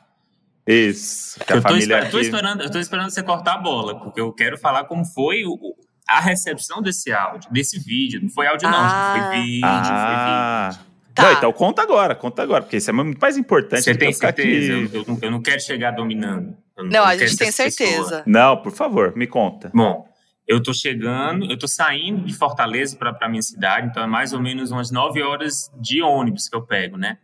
[0.66, 1.38] Isso.
[1.44, 2.26] Que a Eu tô, família esper- eu tô aqui.
[2.26, 5.74] esperando, eu tô esperando você cortar a bola, porque eu quero falar como foi o-
[6.08, 8.20] a recepção desse áudio, desse vídeo.
[8.22, 9.14] Não foi áudio, não, Ah.
[9.16, 10.70] gente, foi vídeo, Ah.
[11.14, 11.22] Tá.
[11.24, 13.92] Não, então conta agora, conta agora, porque isso é muito mais foi importante vídeo.
[13.94, 14.74] Você tem certeza?
[14.74, 14.94] aqui.
[14.94, 16.56] Eu, eu não, eu não quero chegar dominando.
[16.78, 17.88] Eu Não, a gente tem essa pessoa.
[17.88, 18.22] certeza.
[18.24, 19.70] Não, por favor, me conta.
[19.74, 20.08] Bom,
[20.46, 24.40] eu tô chegando, eu tô saindo de Fortaleza para minha cidade, então é mais ou
[24.40, 27.18] menos umas 9 horas de ônibus que eu pego, né?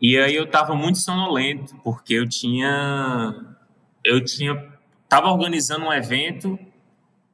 [0.00, 3.34] E aí eu tava muito sonolento, porque eu tinha.
[4.04, 4.54] Eu tinha.
[5.08, 6.58] Tava organizando um evento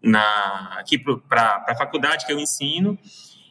[0.00, 2.96] na, aqui para a faculdade que eu ensino,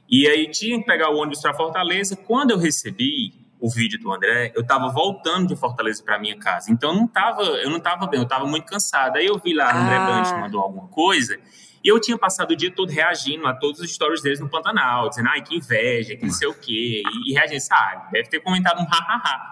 [0.10, 2.16] e aí tinha que pegar o ônibus para Fortaleza.
[2.16, 6.72] Quando eu recebi o vídeo do André, eu estava voltando de Fortaleza para minha casa.
[6.72, 9.18] Então não tava, eu não estava bem, eu estava muito cansado.
[9.18, 10.06] Aí eu vi lá, o André ah.
[10.06, 11.40] Brandt mandou alguma coisa,
[11.84, 15.10] e eu tinha passado o dia todo reagindo a todos os stories deles no Pantanal,
[15.10, 18.40] dizendo, ai, que inveja, que não sei o quê, e, e reagindo, sabe, deve ter
[18.40, 19.52] comentado um ha-ha-ha.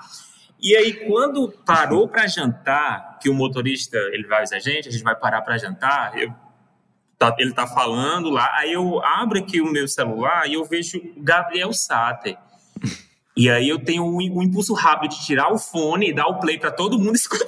[0.59, 4.91] E aí, quando parou para jantar, que o motorista, ele vai avisar a gente, a
[4.91, 6.33] gente vai parar para jantar, eu,
[7.17, 10.99] tá, ele tá falando lá, aí eu abro aqui o meu celular e eu vejo
[11.17, 12.37] Gabriel Sater.
[13.39, 16.41] E aí eu tenho um, um, impulso rápido de tirar o fone e dar o
[16.41, 17.47] play para todo mundo escutar.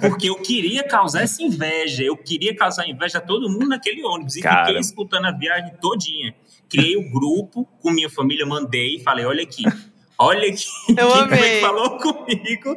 [0.00, 4.36] Porque eu queria causar essa inveja, eu queria causar inveja a todo mundo naquele ônibus.
[4.36, 4.64] E Cara.
[4.64, 6.34] fiquei escutando a viagem todinha.
[6.66, 9.64] Criei o um grupo com minha família, mandei e falei, olha aqui,
[10.22, 11.60] Olha aqui, eu quem amei.
[11.60, 12.76] falou comigo.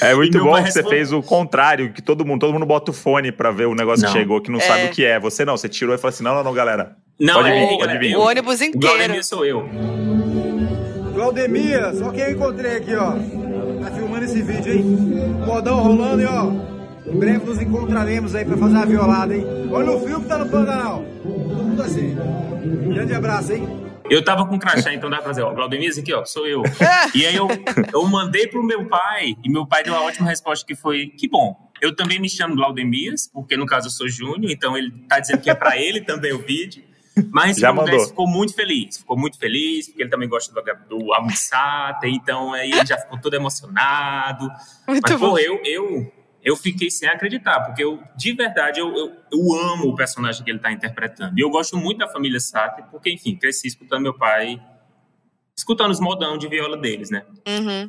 [0.00, 2.94] É muito bom que você fez o contrário, que todo mundo, todo mundo bota o
[2.94, 4.12] fone para ver o negócio não.
[4.12, 4.62] que chegou, que não é.
[4.62, 5.18] sabe o que é.
[5.20, 6.96] Você não, você tirou e falou assim: não, não, não, galera.
[7.18, 8.16] Não, pode é, vir, pode vir.
[8.16, 9.18] O ônibus inteiro.
[9.18, 9.68] O sou eu.
[11.26, 13.10] Claudemir, só quem eu encontrei aqui, ó.
[13.82, 14.84] Tá filmando esse vídeo, hein?
[15.44, 16.52] Modão rolando e ó.
[17.04, 19.44] Em breve nos encontraremos aí pra fazer uma violada, hein?
[19.72, 20.48] Olha o fio que tá no.
[20.48, 22.16] Todo mundo assim.
[22.94, 23.66] Grande abraço, hein?
[24.08, 26.62] Eu tava com crachá, então dá pra fazer, ó, Claudemir, aqui, ó, sou eu.
[27.12, 27.48] e aí eu,
[27.92, 31.28] eu mandei pro meu pai, e meu pai deu uma ótima resposta que foi, que
[31.28, 31.56] bom.
[31.82, 35.40] Eu também me chamo Glaudemias, porque no caso eu sou Júnior, então ele tá dizendo
[35.40, 36.84] que é para ele também o vídeo.
[37.30, 37.98] Mas Já mandou.
[38.06, 42.70] ficou muito feliz, ficou muito feliz, porque ele também gosta do, do Almissata, então aí
[42.70, 44.50] ele já ficou todo emocionado.
[44.86, 45.30] Muito Mas, bom.
[45.30, 46.12] pô, eu, eu,
[46.44, 50.50] eu fiquei sem acreditar, porque eu, de verdade, eu, eu, eu amo o personagem que
[50.50, 51.38] ele está interpretando.
[51.38, 54.60] E eu gosto muito da família Sata, porque, enfim, cresci escutando meu pai,
[55.56, 57.24] escutando os modão de viola deles, né?
[57.48, 57.88] Uhum.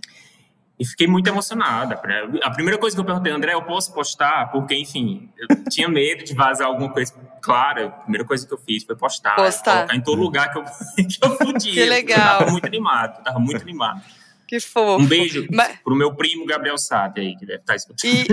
[0.79, 1.99] E fiquei muito emocionada.
[2.43, 4.51] A primeira coisa que eu perguntei, André, eu posso postar?
[4.51, 7.13] Porque, enfim, eu tinha medo de vazar alguma coisa.
[7.47, 9.35] Claro, a primeira coisa que eu fiz foi postar.
[9.35, 9.73] Postar.
[9.73, 10.63] Colocar em todo lugar que eu,
[11.07, 11.73] que eu podia.
[11.73, 12.33] que legal.
[12.33, 14.01] Eu tava muito animado, tava muito animado.
[14.47, 15.03] Que fofo.
[15.03, 15.77] Um beijo Mas...
[15.83, 18.09] pro meu primo Gabriel Sade aí, que deve estar tá escutando.
[18.09, 18.23] E,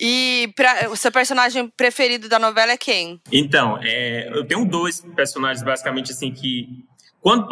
[0.00, 3.20] e, e pra, o seu personagem preferido da novela é quem?
[3.30, 6.84] Então, é, eu tenho dois personagens, basicamente, assim, que...
[7.20, 7.46] Quando,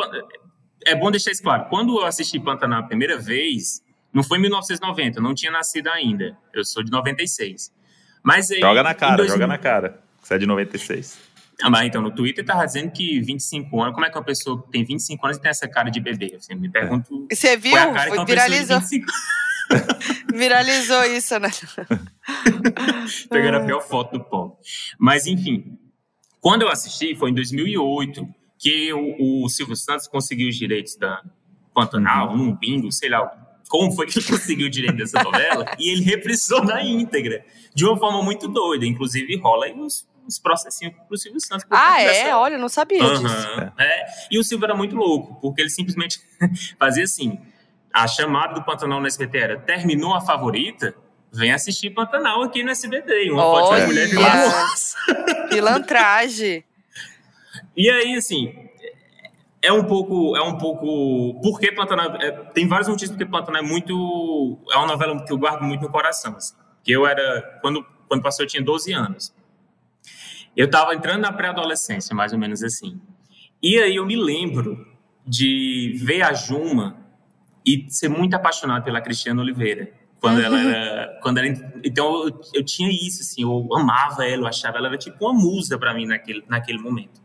[0.84, 1.66] é bom deixar isso claro.
[1.68, 3.80] Quando eu assisti Pantanal a primeira vez,
[4.12, 6.36] não foi em 1990, eu não tinha nascido ainda.
[6.52, 7.72] Eu sou de 96.
[8.24, 9.34] Mas aí, joga na cara, 2000...
[9.36, 10.02] joga na cara.
[10.22, 11.18] Você é de 96.
[11.62, 14.62] Ah, mas então, no Twitter tá dizendo que 25 anos, como é que uma pessoa
[14.62, 16.34] que tem 25 anos e tem essa cara de bebê?
[16.36, 17.26] Assim, me pergunto.
[17.30, 17.76] E você viu?
[17.76, 18.80] a cara viralizou.
[20.32, 21.50] viralizou isso, né?
[23.28, 24.58] Pegando a pior foto do povo.
[24.98, 25.78] Mas, enfim,
[26.40, 28.26] quando eu assisti, foi em 2008,
[28.58, 31.22] que o, o Silvio Santos conseguiu os direitos da
[31.74, 32.48] Pantanal, uhum.
[32.48, 33.30] um bingo, sei lá
[33.68, 37.42] como foi que ele conseguiu o direito dessa novela, e ele reprisou na íntegra,
[37.74, 38.84] de uma forma muito doida.
[38.84, 39.74] Inclusive, rola aí
[40.26, 41.66] uns, processinhos pro Silvio Santos.
[41.70, 42.34] Ah, é?
[42.34, 43.60] Olha, não sabia uhum, disso.
[43.78, 44.06] É.
[44.30, 46.20] E o Silvio era muito louco, porque ele simplesmente
[46.78, 47.40] fazia assim,
[47.92, 50.94] a chamada do Pantanal no SBT era, terminou a favorita,
[51.32, 53.30] vem assistir Pantanal aqui no SBT.
[53.30, 54.08] Uma foto de mulher
[55.50, 56.64] Pilantragem.
[57.76, 58.54] E aí, assim,
[59.62, 63.64] é um pouco, é um pouco, porque Pantanal, é, tem vários motivos porque Pantanal é
[63.64, 67.86] muito, é uma novela que eu guardo muito no coração, assim, que eu era, quando,
[68.08, 69.32] quando passou eu tinha 12 anos,
[70.56, 73.00] eu estava entrando na pré-adolescência, mais ou menos assim,
[73.62, 74.86] e aí eu me lembro
[75.26, 76.96] de ver a Juma
[77.64, 80.44] e ser muito apaixonado pela Cristiana Oliveira, quando uhum.
[80.44, 81.48] ela era, quando ela,
[81.84, 85.32] então eu, eu tinha isso, assim, eu amava ela, eu achava ela era tipo uma
[85.32, 87.22] musa para mim naquele, naquele momento.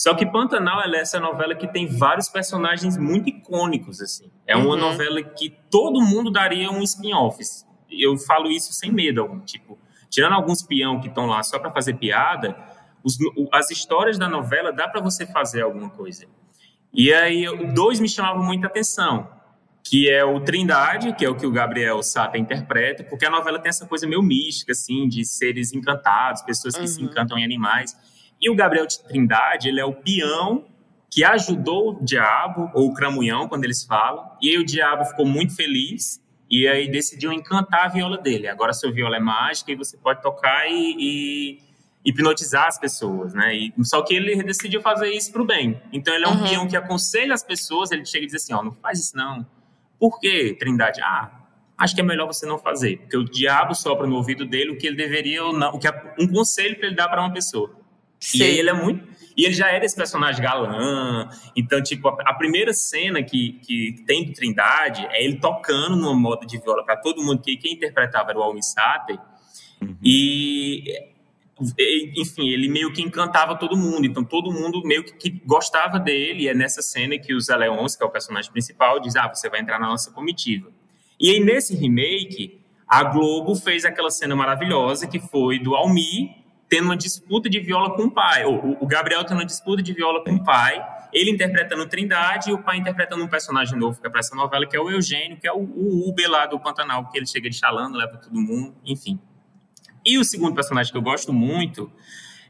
[0.00, 4.30] Só que Pantanal é essa novela que tem vários personagens muito icônicos, assim.
[4.46, 4.80] É uma uhum.
[4.80, 7.38] novela que todo mundo daria um spin-off.
[7.90, 11.70] Eu falo isso sem medo algum, tipo, tirando alguns peão que estão lá só para
[11.70, 12.56] fazer piada,
[13.04, 13.18] os,
[13.52, 16.26] as histórias da novela dá para você fazer alguma coisa.
[16.92, 19.30] E aí, dois me chamavam muita atenção,
[19.84, 23.58] que é o Trindade, que é o que o Gabriel Sata interpreta, porque a novela
[23.58, 26.86] tem essa coisa meio mística, assim, de seres encantados, pessoas que uhum.
[26.86, 27.96] se encantam em animais.
[28.40, 30.66] E o Gabriel de Trindade, ele é o peão
[31.10, 34.30] que ajudou o diabo, ou o cramunhão, quando eles falam.
[34.40, 38.46] E aí o diabo ficou muito feliz e aí decidiu encantar a viola dele.
[38.46, 41.58] Agora sua viola é mágica e você pode tocar e, e
[42.04, 43.54] hipnotizar as pessoas, né?
[43.54, 45.80] E, só que ele decidiu fazer isso para o bem.
[45.92, 46.48] Então ele é um uhum.
[46.48, 49.16] peão que aconselha as pessoas, ele chega e diz assim, ó, oh, não faz isso
[49.16, 49.46] não.
[49.98, 51.00] Por quê, Trindade?
[51.02, 51.30] Ah,
[51.76, 54.78] acho que é melhor você não fazer, porque o diabo sopra no ouvido dele o
[54.78, 57.32] que ele deveria ou não, o que é um conselho para ele dar para uma
[57.32, 57.78] pessoa.
[58.18, 58.38] Sim.
[58.38, 59.08] E aí ele é muito.
[59.36, 61.28] E ele já era esse personagem galã.
[61.56, 66.14] Então, tipo, a, a primeira cena que, que tem do Trindade é ele tocando numa
[66.14, 69.18] moda de viola para todo mundo, que quem interpretava era o Almi Sater.
[69.80, 69.96] Uhum.
[70.02, 71.10] E
[72.16, 76.48] enfim, ele meio que encantava todo mundo, então todo mundo meio que, gostava dele, e
[76.48, 79.48] é nessa cena que o Zé Leôncio, que é o personagem principal, diz, ah, você
[79.48, 80.70] vai entrar na nossa comitiva.
[81.18, 86.84] E aí, nesse remake, a Globo fez aquela cena maravilhosa, que foi do Almi tendo
[86.84, 90.22] uma disputa de viola com o pai, o, o Gabriel tendo uma disputa de viola
[90.22, 90.80] com o pai,
[91.12, 94.64] ele interpretando Trindade e o pai interpretando um personagem novo que é para essa novela,
[94.64, 97.50] que é o Eugênio, que é o, o Uber lá do Pantanal, que ele chega
[97.50, 99.18] de chalando, leva todo mundo, enfim.
[100.10, 101.88] E o segundo personagem que eu gosto muito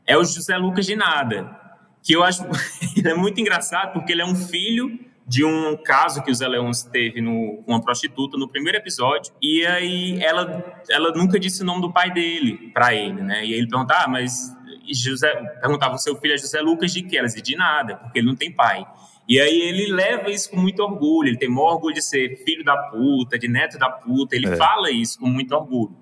[0.06, 1.54] é o José Lucas de Nada,
[2.02, 2.42] que eu acho
[2.96, 6.48] ele é muito engraçado porque ele é um filho de um caso que o Zé
[6.48, 11.64] Leões teve com uma prostituta no primeiro episódio, e aí ela, ela nunca disse o
[11.66, 13.44] nome do pai dele para ele, né?
[13.44, 14.56] E aí ele perguntava, ah, mas
[14.90, 17.16] José, perguntava, seu filho é José Lucas de que?
[17.16, 18.84] Ela dizia, de nada, porque ele não tem pai.
[19.28, 22.64] E aí ele leva isso com muito orgulho, ele tem maior orgulho de ser filho
[22.64, 24.56] da puta, de neto da puta, ele é.
[24.56, 25.94] fala isso com muito orgulho.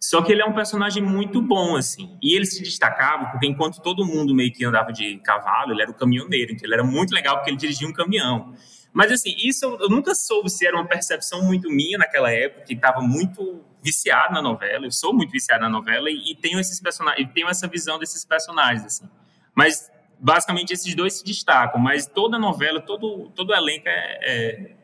[0.00, 2.16] Só que ele é um personagem muito bom, assim.
[2.22, 5.90] E ele se destacava porque enquanto todo mundo meio que andava de cavalo, ele era
[5.90, 6.52] o caminhoneiro.
[6.52, 8.54] Então ele era muito legal porque ele dirigia um caminhão.
[8.92, 12.64] Mas, assim, isso eu, eu nunca soube se era uma percepção muito minha naquela época,
[12.64, 14.86] que estava muito viciado na novela.
[14.86, 18.24] Eu sou muito viciado na novela e, e tenho esses personagens, tenho essa visão desses
[18.24, 19.08] personagens, assim.
[19.54, 21.80] Mas, basicamente, esses dois se destacam.
[21.80, 24.76] Mas toda novela, todo, todo elenco é, é,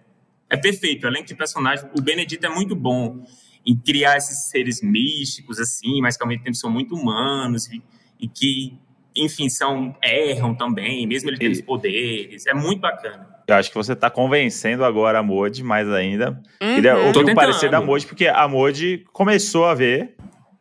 [0.51, 1.05] é perfeito.
[1.05, 3.25] O elenco de personagens, o Benedito é muito bom
[3.67, 7.83] em criar esses seres místicos, assim, mas que ao mesmo tempo são muito humanos e,
[8.21, 8.79] e que,
[9.17, 12.47] enfim, são erram também, mesmo ele tendo os poderes.
[12.47, 13.35] É muito bacana.
[13.47, 16.43] Eu acho que você está convencendo agora a Modi mais ainda.
[16.63, 16.75] Uhum.
[16.75, 20.15] Queria ouvir o parecer da Modi, porque a Modi começou a ver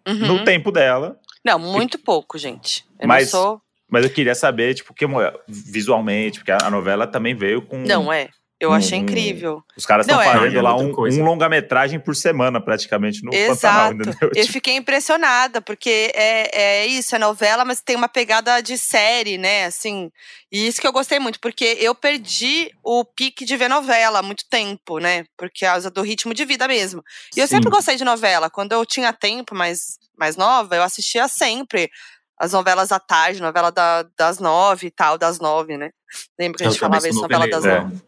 [0.07, 0.27] uhum.
[0.27, 1.17] no tempo dela.
[1.45, 1.99] Não, muito e...
[1.99, 2.85] pouco, gente.
[2.99, 3.61] Eu mas, sou...
[3.89, 5.05] mas eu queria saber, tipo, que
[5.47, 7.79] visualmente, porque a novela também veio com.
[7.79, 8.29] Não, é.
[8.63, 9.62] Eu um, achei incrível.
[9.76, 13.60] Os caras estão é, fazendo é, lá um, um longa-metragem por semana, praticamente, no Exato.
[13.60, 14.13] Pantanal, entendeu?
[14.21, 18.78] Eu tipo fiquei impressionada, porque é, é isso, é novela, mas tem uma pegada de
[18.78, 19.65] série, né?
[19.65, 20.10] Assim,
[20.49, 24.23] e isso que eu gostei muito, porque eu perdi o pique de ver novela há
[24.23, 25.26] muito tempo, né?
[25.38, 27.04] Por causa do ritmo de vida mesmo.
[27.36, 28.49] E eu sempre gostei de novela.
[28.49, 31.91] Quando eu tinha tempo mais, mais nova, eu assistia sempre
[32.39, 35.91] as novelas da tarde, novela da, das nove e tal, das nove, né?
[36.39, 38.02] Lembra que a gente eu falava isso, novela das nove.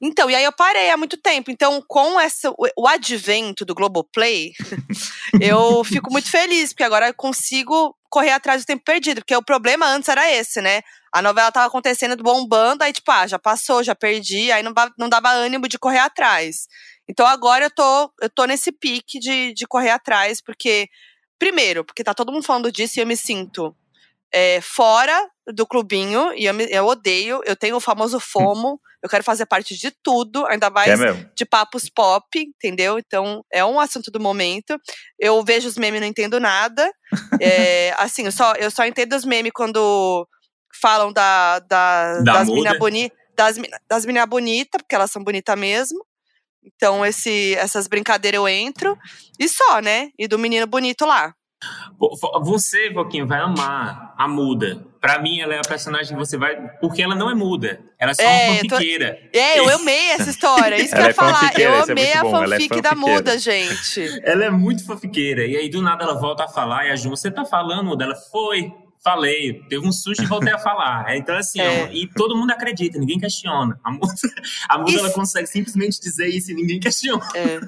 [0.00, 1.50] Então, e aí eu parei há muito tempo.
[1.50, 4.52] Então, com essa, o, advento do Globoplay,
[5.40, 9.20] eu fico muito feliz, porque agora eu consigo correr atrás do tempo perdido.
[9.22, 10.82] Porque o problema antes era esse, né?
[11.12, 15.08] A novela tava acontecendo, bombando, aí tipo, ah, já passou, já perdi, aí não, não
[15.08, 16.66] dava ânimo de correr atrás.
[17.08, 20.88] Então agora eu tô, eu tô nesse pique de, de correr atrás, porque,
[21.38, 23.74] primeiro, porque tá todo mundo falando disso e eu me sinto
[24.32, 29.10] é, fora do clubinho, e eu, me, eu odeio, eu tenho o famoso FOMO, eu
[29.10, 32.98] quero fazer parte de tudo, ainda mais é de papos pop, entendeu?
[32.98, 34.78] Então, é um assunto do momento.
[35.18, 36.90] Eu vejo os memes e não entendo nada.
[37.40, 40.28] é, assim, eu só, eu só entendo os memes quando
[40.80, 43.18] falam da, da, da das meninas bonitas.
[43.36, 43.56] Das,
[43.88, 46.04] das meninas bonitas, porque elas são bonitas mesmo.
[46.64, 48.98] Então, esse, essas brincadeiras eu entro.
[49.38, 50.10] E só, né?
[50.18, 51.34] E do menino bonito lá.
[52.42, 54.84] Você, Joaquim, vai amar a muda.
[55.00, 56.56] Pra mim, ela é a personagem que você vai.
[56.80, 57.80] Porque ela não é muda.
[57.98, 59.18] Ela é só é, uma fanfiqueira.
[59.32, 59.38] Tô...
[59.38, 60.76] É, eu amei essa história.
[60.76, 61.58] Isso que eu ia é falar.
[61.58, 64.20] Eu é amei é a fanfic da muda, gente.
[64.24, 65.46] Ela é muito fanfiqueira.
[65.46, 66.86] E aí, do nada, ela volta a falar.
[66.86, 68.14] E a Ju, você tá falando dela?
[68.14, 68.72] Foi.
[69.06, 71.16] Falei, teve um susto e voltei a falar.
[71.16, 71.92] Então, assim, é.
[71.92, 73.78] e todo mundo acredita, ninguém questiona.
[73.84, 74.12] A muda,
[74.68, 77.24] a muda ela consegue simplesmente dizer isso e ninguém questiona.
[77.32, 77.60] É.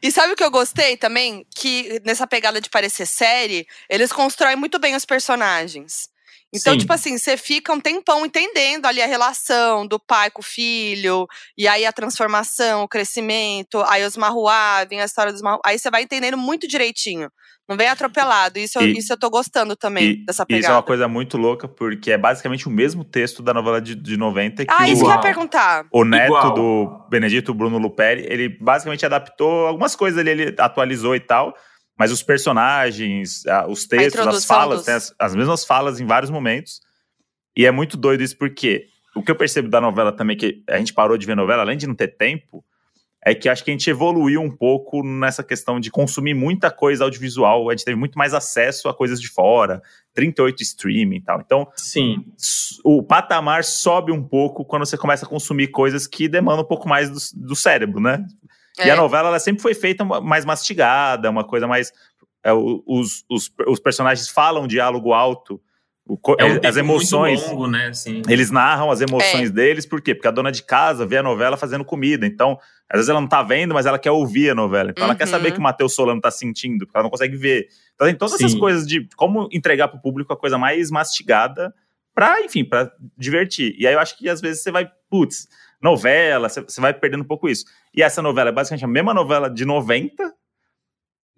[0.00, 1.44] E sabe o que eu gostei também?
[1.52, 6.08] Que nessa pegada de parecer série, eles constroem muito bem os personagens.
[6.54, 6.78] Então, Sim.
[6.78, 11.26] tipo assim, você fica um tempão entendendo ali a relação do pai com o filho,
[11.58, 15.62] e aí a transformação, o crescimento, aí os Marruá, vem a história dos Marruá.
[15.64, 17.30] Aí você vai entendendo muito direitinho.
[17.68, 18.58] Não vem atropelado.
[18.58, 20.60] Isso, e, eu, isso eu tô gostando também, e, dessa pegada.
[20.60, 23.94] Isso é uma coisa muito louca, porque é basicamente o mesmo texto da novela de,
[23.94, 24.64] de 90.
[24.66, 25.86] Que ah, isso o, que eu ia perguntar.
[25.90, 26.54] O neto Igual.
[26.54, 31.54] do Benedito Bruno Luperi, ele basicamente adaptou algumas coisas ali, ele atualizou e tal.
[31.98, 34.86] Mas os personagens, os textos, as falas, dos...
[34.86, 36.80] tem as, as mesmas falas em vários momentos.
[37.56, 40.78] E é muito doido isso, porque o que eu percebo da novela também, que a
[40.78, 42.64] gente parou de ver novela, além de não ter tempo,
[43.24, 47.04] é que acho que a gente evoluiu um pouco nessa questão de consumir muita coisa
[47.04, 49.80] audiovisual, a gente teve muito mais acesso a coisas de fora,
[50.12, 51.40] 38 streaming e tal.
[51.40, 52.24] Então, Sim.
[52.84, 56.88] o patamar sobe um pouco quando você começa a consumir coisas que demandam um pouco
[56.88, 58.24] mais do, do cérebro, né?
[58.76, 58.88] É.
[58.88, 58.96] E a é.
[58.96, 61.92] novela ela sempre foi feita mais mastigada, uma coisa mais.
[62.44, 65.60] É, os, os, os personagens falam diálogo alto
[66.20, 67.40] co- É um as tempo emoções.
[67.40, 67.86] muito longo, né?
[67.88, 68.22] Assim.
[68.28, 69.52] Eles narram as emoções É.
[69.52, 70.14] deles, por quê?
[70.14, 72.26] Porque a dona de casa vê a novela fazendo comida.
[72.26, 74.90] Então, às vezes ela não tá vendo, mas ela quer ouvir a novela.
[74.90, 75.30] Então, ela quer Uhum.
[75.30, 77.68] saber o que o Matheus Solano tá sentindo, porque ela não consegue ver.
[77.94, 78.58] Então, tem todas essas Sim.
[78.58, 81.72] coisas de como entregar pro público a coisa mais mastigada
[82.14, 83.74] pra, enfim, pra divertir.
[83.78, 85.48] E aí eu acho que às vezes você vai, putz,
[85.80, 87.64] novela, você você vai perdendo um pouco isso.
[87.94, 90.32] E essa novela é basicamente a mesma novela de 90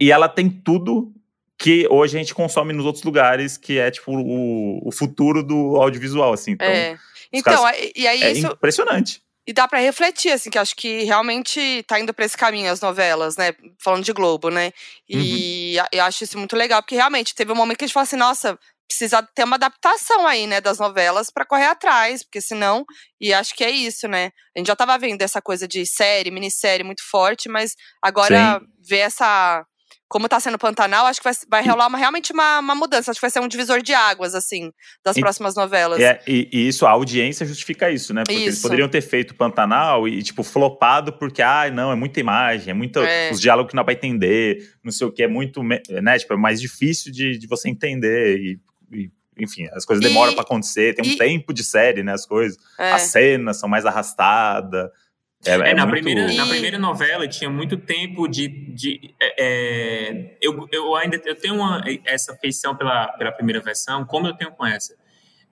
[0.00, 1.13] e ela tem tudo
[1.58, 5.76] que hoje a gente consome nos outros lugares, que é tipo o, o futuro do
[5.76, 6.52] audiovisual, assim.
[6.52, 6.98] Então, é.
[7.32, 8.46] Então, aí- e aí é isso.
[8.48, 9.22] impressionante.
[9.46, 12.80] E dá pra refletir, assim, que acho que realmente tá indo pra esse caminho as
[12.80, 13.52] novelas, né?
[13.78, 14.72] Falando de Globo, né?
[15.08, 15.84] E Uhum.
[15.92, 18.16] eu acho isso muito legal, porque realmente teve um momento que a gente falou assim,
[18.16, 22.84] nossa, precisa ter uma adaptação aí, né, das novelas pra correr atrás, porque senão.
[23.20, 24.30] E acho que é isso, né?
[24.56, 28.98] A gente já tava vendo essa coisa de série, minissérie muito forte, mas agora ver
[28.98, 29.64] essa.
[30.08, 33.10] Como tá sendo Pantanal, acho que vai, vai rolar uma, realmente uma, uma mudança.
[33.10, 34.70] Acho que vai ser um divisor de águas, assim,
[35.04, 35.98] das E- próximas novelas.
[35.98, 38.22] É, e, e isso, a audiência justifica isso, né?
[38.24, 38.62] Porque eles Isso.
[38.62, 43.00] poderiam ter feito Pantanal e, tipo, flopado porque, ai, não, é muita imagem, é muito.
[43.00, 43.30] É.
[43.32, 45.62] Os diálogos que não pra entender, não sei o que, é muito.
[45.62, 46.18] Né?
[46.18, 48.38] Tipo, é mais difícil de, de você entender.
[48.38, 48.60] E,
[48.92, 52.12] e, enfim, as coisas demoram pra acontecer, tem um e- tempo de série, né?
[52.12, 52.56] As coisas.
[52.78, 52.92] É.
[52.92, 54.90] As cenas são mais arrastadas.
[55.46, 58.48] É, É, é na, muito- primeira, na primeira novela tinha muito tempo de.
[58.48, 64.04] de é, é, eu, eu ainda eu tenho uma, essa feição pela, pela primeira versão,
[64.04, 64.94] como eu tenho com essa.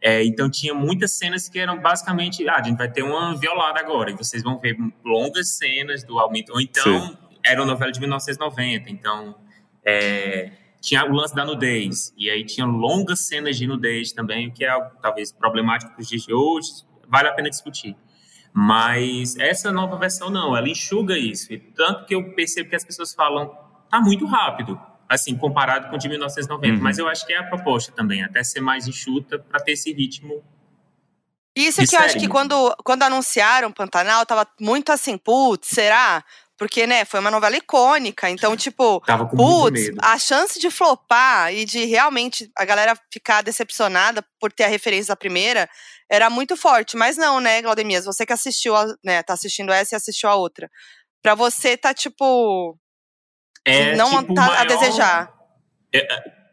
[0.00, 2.48] É, então tinha muitas cenas que eram basicamente.
[2.48, 6.18] Ah, a gente vai ter uma violada agora, e vocês vão ver longas cenas do
[6.18, 6.52] aumento.
[6.52, 9.36] Ou então era uma novela de 1990, então.
[9.84, 14.52] é, tinha o lance da nudez, e aí tinha longas cenas de nudez também, o
[14.52, 16.68] que é algo talvez problemático para os dias de hoje,
[17.08, 17.94] vale a pena discutir.
[18.52, 21.52] Mas essa nova versão não, ela enxuga isso.
[21.52, 23.56] E tanto que eu percebo que as pessoas falam,
[23.90, 26.74] tá muito rápido, assim, comparado com o de 1990.
[26.74, 26.82] Uhum.
[26.82, 29.92] Mas eu acho que é a proposta também, até ser mais enxuta para ter esse
[29.92, 30.42] ritmo.
[31.54, 35.68] Isso De que eu acho série que quando, quando anunciaram Pantanal, tava muito assim, putz,
[35.68, 36.24] será?
[36.58, 38.28] Porque, né, foi uma novela icônica.
[38.30, 43.42] Então, tipo, Tava com putz, a chance de flopar e de realmente a galera ficar
[43.42, 45.68] decepcionada por ter a referência da primeira
[46.10, 46.96] era muito forte.
[46.96, 48.04] Mas não, né, Glaudemias?
[48.04, 50.70] Você que assistiu, a, né, tá assistindo essa e assistiu a outra.
[51.22, 52.78] Pra você tá, tipo,
[53.64, 55.32] É, não tipo, tá a maior- desejar.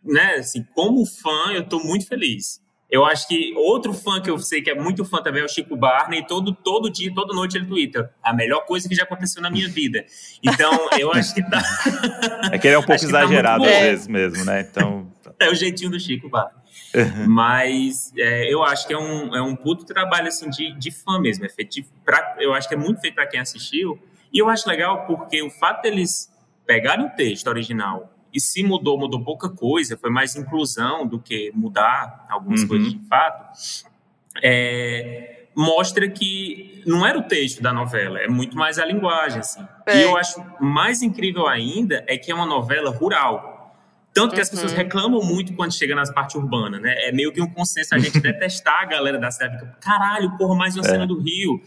[0.03, 2.59] né, assim, como fã, eu tô muito feliz.
[2.89, 5.49] Eu acho que outro fã que eu sei que é muito fã também é o
[5.49, 6.25] Chico Barney.
[6.25, 8.11] Todo, todo dia, toda noite ele twitta.
[8.23, 10.03] A melhor coisa que já aconteceu na minha vida.
[10.41, 11.61] Então, eu acho que tá.
[12.51, 13.79] É que ele é um pouco tá exagerado às bom.
[13.79, 14.61] vezes mesmo, né?
[14.61, 15.11] Então.
[15.39, 16.59] É o jeitinho do Chico Barney.
[17.27, 21.19] Mas é, eu acho que é um, é um puto trabalho assim, de, de fã
[21.19, 21.45] mesmo.
[21.45, 23.99] É feito de- pra, eu acho que é muito feito para quem assistiu.
[24.33, 26.31] E eu acho legal porque o fato deles
[26.65, 31.51] pegarem o texto original e se mudou, mudou pouca coisa, foi mais inclusão do que
[31.55, 32.67] mudar algumas Uhum.
[32.67, 33.57] coisas de fato.
[34.41, 39.39] é, mostra que não era o texto da novela, é muito mais a linguagem.
[39.39, 39.65] Assim.
[39.85, 39.97] É.
[39.99, 43.57] E eu acho mais incrível ainda é que é uma novela rural.
[44.13, 44.77] Tanto que as pessoas Uhum.
[44.77, 46.93] reclamam muito quando chega nas partes urbanas, né?
[47.07, 49.59] É meio que um consenso a gente detestar a galera da cidade.
[49.59, 50.89] Fica, Caralho, porra, mais uma É.
[50.89, 51.61] cena do Rio.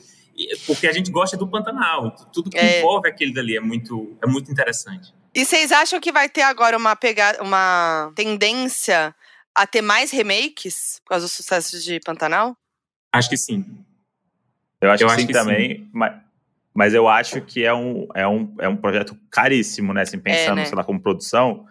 [0.66, 2.10] Porque a gente gosta do Pantanal.
[2.32, 2.78] Tudo que É.
[2.80, 5.12] envolve aquele dali é muito, é muito interessante.
[5.34, 9.14] E vocês acham que vai ter agora uma pegada, uma tendência
[9.54, 12.56] a ter mais remakes por causa do sucesso de Pantanal?
[13.12, 13.64] Acho que sim.
[14.80, 16.14] Eu acho Eu que acho sim que também, Mas,
[16.74, 20.02] mas eu acho que é um, é, um, é um projeto caríssimo, né?
[20.02, 20.64] Assim, pensando, né?
[20.66, 21.66] sei lá, como produção.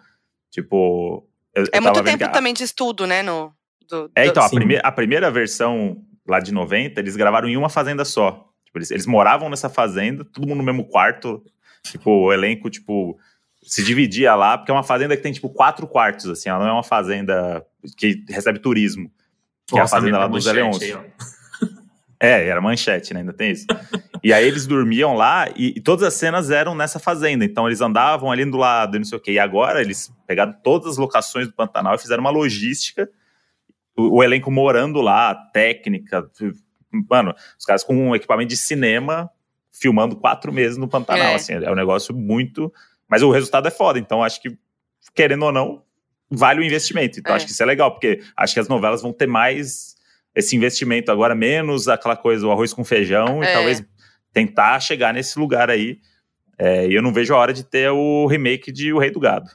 [0.50, 1.26] Tipo.
[1.54, 3.22] Eu, É eu muito tempo que a- também de estudo, né?
[3.22, 3.52] No,
[3.88, 4.56] do, É, do- então, a, Sim.
[4.56, 8.48] prime a primeira versão lá de 90, eles gravaram em uma fazenda só.
[8.64, 11.44] Tipo, eles, eles moravam nessa fazenda, todo mundo no mesmo quarto.
[11.84, 13.18] Tipo, o elenco, tipo,
[13.62, 16.48] se dividia lá, porque é uma fazenda que tem, tipo, quatro quartos, assim.
[16.48, 17.64] Ela não é uma fazenda
[17.96, 19.10] que recebe turismo.
[19.66, 20.98] Que é a fazenda lá da dos Zé manchete Leôncio.
[20.98, 21.72] aí, ó.
[22.22, 23.18] É, era manchete, né?
[23.18, 23.66] Ainda tem isso.
[24.22, 27.44] e aí eles dormiam lá e, e todas as cenas eram nessa fazenda.
[27.44, 29.32] Então eles andavam ali do lado e não sei o quê.
[29.32, 33.10] E agora eles pegaram todas as locações do Pantanal e fizeram uma logística.
[33.96, 36.30] O, o elenco morando lá, técnica.
[37.10, 39.28] Mano, os caras com um equipamento de cinema
[39.72, 41.32] filmando quatro meses no Pantanal.
[41.32, 41.34] É.
[41.34, 42.72] Assim, é um negócio muito.
[43.12, 43.98] Mas o resultado é foda.
[43.98, 44.56] Então acho que,
[45.14, 45.82] querendo ou não,
[46.30, 47.20] vale o investimento.
[47.20, 47.36] Então É.
[47.36, 49.94] acho que isso é legal, porque acho que as novelas vão ter mais
[50.34, 53.50] esse investimento agora, menos aquela coisa, o arroz com feijão, É.
[53.50, 53.84] e talvez
[54.32, 55.98] tentar chegar nesse lugar aí.
[56.58, 59.20] É, e eu não vejo a hora de ter o remake de O Rei do
[59.20, 59.50] Gado.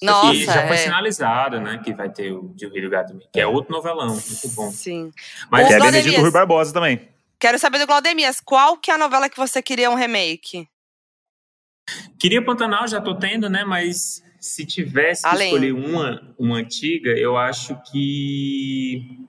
[0.00, 0.78] Nossa, e já foi é.
[0.78, 1.80] sinalizado, né?
[1.84, 3.28] Que vai ter o de Rio do Gato também.
[3.30, 4.70] Que é outro novelão, muito bom.
[4.70, 5.10] Sim.
[5.50, 6.14] Mas O que é Claudemias.
[6.14, 7.06] do Rui Barbosa também.
[7.38, 10.66] Quero saber do Glaudemias, qual que é a novela que você queria um remake?
[12.18, 13.64] Queria Pantanal, já tô tendo, né?
[13.64, 15.48] Mas se tivesse que Além.
[15.48, 19.26] escolher uma, uma antiga, eu acho que.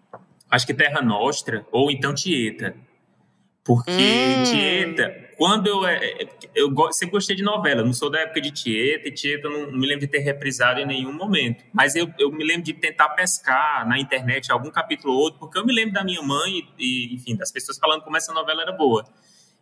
[0.49, 2.76] Acho que Terra Nostra ou então Tieta.
[3.64, 4.43] Porque Hum.
[4.43, 5.86] Tieta, quando eu.
[5.88, 9.72] é, Eu sempre gostei de novela, não sou da época de Tieta, e Tieta não,
[9.72, 11.64] não me lembro de ter reprisado em nenhum momento.
[11.74, 15.58] Mas eu, eu me lembro de tentar pescar na internet algum capítulo ou outro, porque
[15.58, 18.72] eu me lembro da minha mãe e, enfim, das pessoas falando como essa novela era
[18.72, 19.03] boa.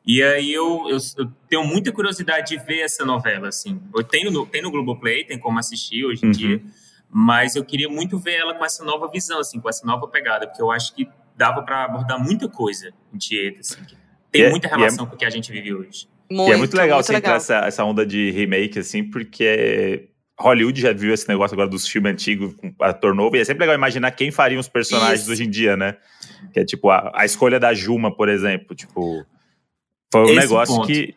[0.05, 3.79] E aí eu, eu, eu tenho muita curiosidade de ver essa novela, assim.
[3.95, 6.31] Eu tenho no, tem no Globoplay, tem como assistir hoje em Uhum.
[6.31, 6.61] dia,
[7.09, 10.45] mas eu queria muito ver ela com essa nova visão, assim, com essa nova pegada,
[10.47, 13.81] porque eu acho que dava para abordar muita coisa em Tieta, assim.
[13.85, 13.95] que
[14.31, 16.07] Tem E é- muita é- relação com o que a gente vive hoje.
[16.29, 20.09] Muito, e é muito legal muito você entrar essa, essa onda de remake, assim, porque
[20.39, 23.61] Hollywood já viu esse negócio agora dos filmes antigos com ator novo, e é sempre
[23.61, 25.31] legal imaginar quem faria os personagens Isso.
[25.31, 25.95] hoje em dia, né?
[26.51, 28.75] Que é tipo a, a escolha da Juma, por exemplo.
[28.75, 29.23] Tipo,
[30.14, 30.88] foi um Esse negócio ponto.
[30.88, 31.16] que.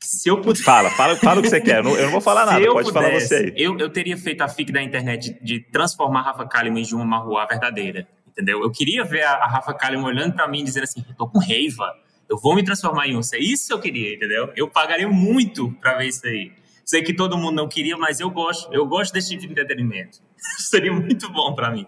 [0.00, 0.64] Se eu pudesse.
[0.64, 1.78] Fala, fala, fala o que você quer.
[1.78, 3.52] Eu não, eu não vou falar nada, pode falar pudesse, você aí.
[3.54, 7.04] Eu, eu teria feito a fic da internet de, transformar a Rafa Kalimann em uma
[7.04, 8.62] Marruá verdadeira, entendeu?
[8.62, 11.28] Eu queria ver a, a Rafa Kalimann olhando pra mim e dizendo assim, eu tô
[11.28, 11.92] com raiva,
[12.30, 13.36] eu vou me transformar em onça.
[13.36, 14.50] Isso eu queria, entendeu?
[14.56, 16.52] Eu pagaria muito pra ver isso aí.
[16.82, 18.72] Sei que todo mundo não queria, mas eu gosto.
[18.72, 20.18] Eu gosto desse tipo de entretenimento.
[20.58, 21.86] Seria muito bom pra mim.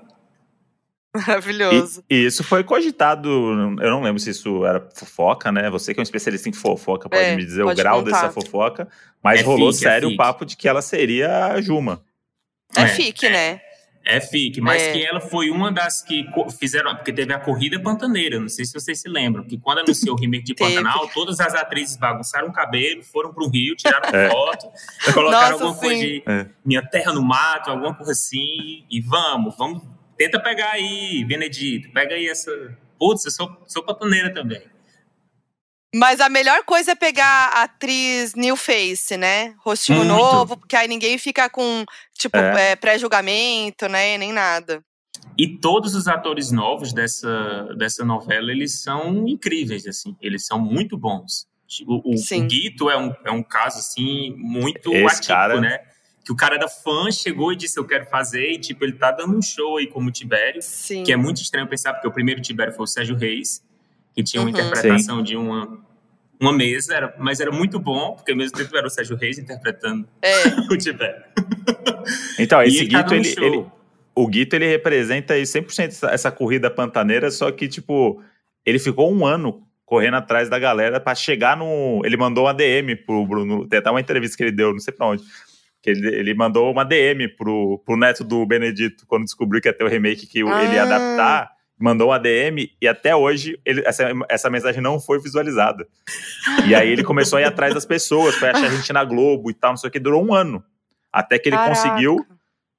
[1.27, 2.03] Maravilhoso.
[2.09, 5.69] E, e isso foi cogitado, eu não lembro se isso era fofoca, né?
[5.71, 8.11] Você que é um especialista em fofoca, pode É, me dizer o pode grau contar.
[8.23, 8.89] dessa fofoca,
[9.23, 10.19] mas É rolou fique, é sério o fique.
[10.19, 12.03] papo de que ela seria a Juma.
[12.77, 13.31] É, É, fique, é.
[13.31, 13.61] né?
[14.05, 14.93] É fic, mas É.
[14.95, 16.25] que ela foi uma das que
[16.59, 20.17] fizeram, porque teve a Corrida Pantaneira, não sei se vocês se lembram, que quando anunciou
[20.17, 20.55] o remake de.
[20.91, 24.29] Pantanal, todas as atrizes bagunçaram o cabelo, foram pro Rio, tiraram É.
[24.29, 24.67] foto,
[25.15, 26.01] colocaram Nossa, alguma coisa sim.
[26.01, 26.47] de É.
[26.65, 29.83] Minha Terra no Mato, alguma coisa assim, e vamos, vamos,
[30.25, 32.51] tenta pegar aí, Benedito, pega aí essa...
[32.99, 34.63] Putz, eu sou, sou pantaneira também.
[35.95, 39.55] Mas a melhor coisa é pegar a atriz new face, né?
[39.59, 40.09] Rostinho Muito.
[40.11, 41.85] novo, porque aí ninguém fica com,
[42.17, 42.73] tipo, É.
[42.73, 44.17] é, pré-julgamento, né?
[44.17, 44.83] Nem nada.
[45.37, 50.17] E todos os atores novos dessa, dessa novela, eles são incríveis, assim.
[50.21, 51.47] Eles são muito bons.
[51.87, 52.45] O, o, Sim.
[52.45, 55.79] o Guito é um, é um caso, assim, muito Esse atípico, cara- né?
[56.25, 58.53] Que o cara era fã, chegou e disse, eu quero fazer.
[58.53, 60.63] E, tipo, ele tá dando um show aí como Tibério.
[60.63, 61.03] Sim.
[61.03, 63.65] Que é muito estranho pensar, porque o primeiro Tibério foi o Sérgio Reis.
[64.15, 64.55] Que tinha uma Uhum.
[64.57, 65.79] interpretação de uma,
[66.41, 66.95] uma mesa.
[66.95, 70.33] Era, mas era muito bom, porque ao mesmo tempo era o Sérgio Reis interpretando É.
[70.73, 71.25] o Tibério.
[72.39, 73.67] Então, esse ele tá Guito, ele, ele-
[74.15, 78.23] o Guito, ele representa aí 100% essa, essa corrida pantaneira, só que, tipo,
[78.65, 82.01] ele ficou um ano correndo atrás da galera pra chegar no...
[82.05, 84.93] Ele mandou uma DM pro Bruno, tem até uma entrevista que ele deu, não sei
[84.95, 85.23] pra onde,
[85.83, 89.73] que ele, ele mandou uma DM pro, pro neto do Benedito, quando descobriu que ia
[89.73, 90.87] ter o remake que o- ele ia Ah.
[90.87, 95.85] adaptar, mandou uma DM e até hoje ele- essa, essa mensagem não foi visualizada.
[96.69, 99.51] E aí ele começou a ir atrás das pessoas, foi achar a gente na Globo
[99.51, 100.63] e tal, não sei o que, durou um ano.
[101.13, 101.75] Até que ele Caraca.
[101.75, 102.17] conseguiu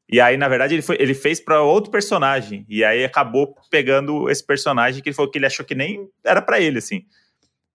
[0.10, 2.66] e aí, na verdade, ele, foi, ele fez pra outro personagem.
[2.70, 6.42] E aí acabou pegando esse personagem que ele falou que ele achou que nem era
[6.42, 7.04] pra ele, assim.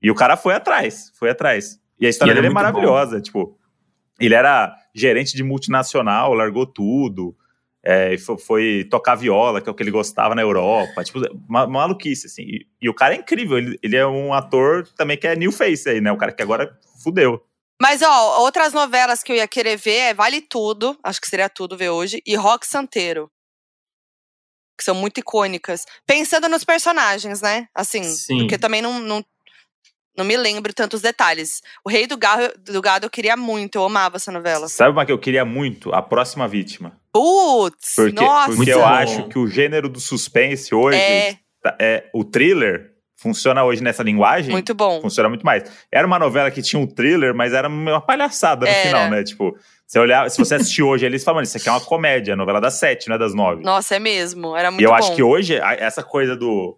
[0.01, 1.79] E o cara foi atrás, foi atrás.
[2.01, 3.21] E a história E ele dele é é maravilhosa.
[3.21, 3.59] Tipo,
[4.21, 7.35] ele era gerente de multinacional, largou tudo.
[7.85, 11.03] é, e fo- foi, tocar viola, que é o que ele gostava na Europa.
[11.05, 12.43] Tipo, ma- maluquice, assim.
[12.43, 13.57] E, e o cara é incrível.
[13.57, 16.11] Ele, ele é um ator também que é new face aí, né?
[16.13, 17.43] O cara que agora fudeu.
[17.81, 21.49] Mas, ó, outras novelas que eu ia querer ver é Vale Tudo, acho que seria
[21.49, 23.31] tudo ver hoje, e Rock Santeiro.
[24.77, 25.85] Que são muito icônicas.
[26.07, 27.69] Pensando nos personagens, né?
[27.75, 28.39] Assim, Sim.
[28.41, 29.25] porque também não, não,
[30.19, 31.63] não me lembro tantos detalhes.
[31.85, 34.69] O Rei do Gado, do Gado eu queria muito, eu amava essa novela.
[34.69, 35.95] Sabe uma que eu queria muito?
[35.95, 36.93] A Próxima Vítima.
[37.13, 38.55] Putz, Porque, nossa!
[38.55, 43.65] porque eu acho que o gênero do suspense hoje, É, tá- é, o thriller, funciona
[43.65, 44.51] hoje nessa linguagem.
[44.51, 45.01] muito bom.
[45.01, 45.65] Funciona muito mais.
[45.91, 48.87] Era uma novela que tinha um thriller, mas era uma palhaçada no Era.
[48.89, 49.25] final, né?
[49.25, 49.57] Tipo,
[49.87, 52.75] você olhar, se você assistir hoje, eles falam, isso aqui é uma comédia, novela das
[52.75, 53.63] sete, não é das nove.
[53.63, 54.97] Nossa, é mesmo, era muito e eu bom.
[54.97, 56.77] acho que hoje, essa coisa do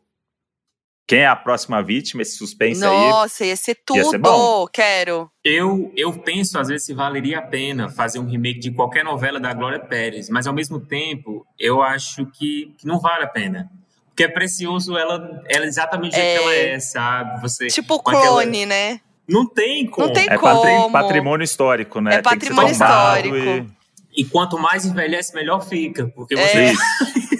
[1.10, 2.88] quem é a próxima vítima, esse suspense aí.
[3.10, 4.64] Nossa, ia ser tudo, ia ser bom.
[4.72, 5.28] quero.
[5.44, 9.40] Eu, eu penso, às vezes, se valeria a pena fazer um remake de qualquer novela
[9.40, 13.68] da Glória Pérez, mas ao mesmo tempo, eu acho que, que não vale a pena.
[14.06, 16.74] Porque é precioso ela, ela exatamente do jeito que ela É.
[16.74, 17.40] é, sabe?
[17.42, 19.00] Você, Tipo com aquela- clone, né?
[19.28, 20.06] Não tem como.
[20.06, 20.62] Não tem É como.
[20.62, 22.16] patri- patrimônio histórico, né?
[22.16, 23.70] É Tem que ser patrimônio histórico.
[24.16, 26.06] E quanto mais envelhece, melhor fica.
[26.14, 27.39] Porque É, você Isso.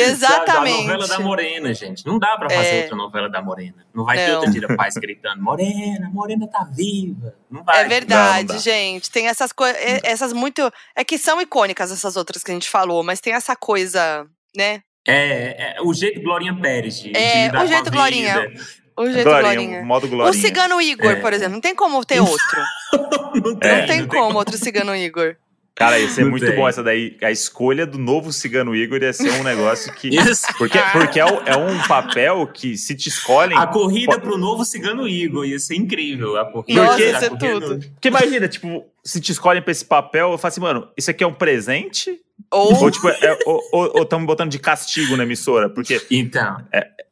[0.00, 0.76] Exatamente.
[0.76, 2.06] Sabe, a novela da Morena, gente.
[2.06, 2.82] Não dá pra fazer É.
[2.82, 3.86] outra novela da Morena.
[3.94, 4.36] Não vai ter Não.
[4.36, 7.34] outra Dira Paz gritando: Morena, Morena tá viva.
[7.50, 7.84] Não vai.
[7.84, 9.10] É verdade, Não, não gente.
[9.10, 9.76] Tem essas coisas.
[10.02, 10.70] Essas muito.
[10.96, 14.26] É que são icônicas essas outras que a gente falou, mas tem essa coisa,
[14.56, 14.82] né?
[15.06, 18.48] É, é o jeito Glorinha Pérez de, de É, lidar o com jeito a Glorinha.
[18.48, 18.62] vida.
[18.96, 19.80] O jeito Glorinha, Glorinha.
[19.80, 20.42] o modo O Glorinha.
[20.42, 21.16] Cigano Igor, É.
[21.16, 22.60] por exemplo, não tem como ter outro.
[23.32, 25.36] Não tem, não tem não como outro Cigano Igor.
[25.74, 26.54] Cara, ia ser Não muito tem.
[26.54, 27.16] bom essa daí.
[27.22, 30.08] A escolha do novo Cigano Igor ia ser um negócio que.
[30.08, 30.46] Isso.
[30.58, 33.56] Porque, porque é, é um papel que, se te escolhem.
[33.56, 36.36] A corrida pro novo Cigano Igor ia ser incrível.
[36.36, 37.86] A corrida, Nossa, Porque- ia a ser corrida- tudo.
[37.94, 41.24] Porque imagina, tipo, se te escolhem pra esse papel, eu falo assim, mano, isso aqui
[41.24, 42.20] é um presente?
[42.50, 45.68] Ou, Ou, tipo, é, ou estamos botando de castigo na emissora?
[45.70, 46.56] Porque Então,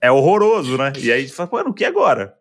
[0.00, 0.92] é horroroso, né?
[0.98, 2.34] E aí, tu fala, mano, o que agora?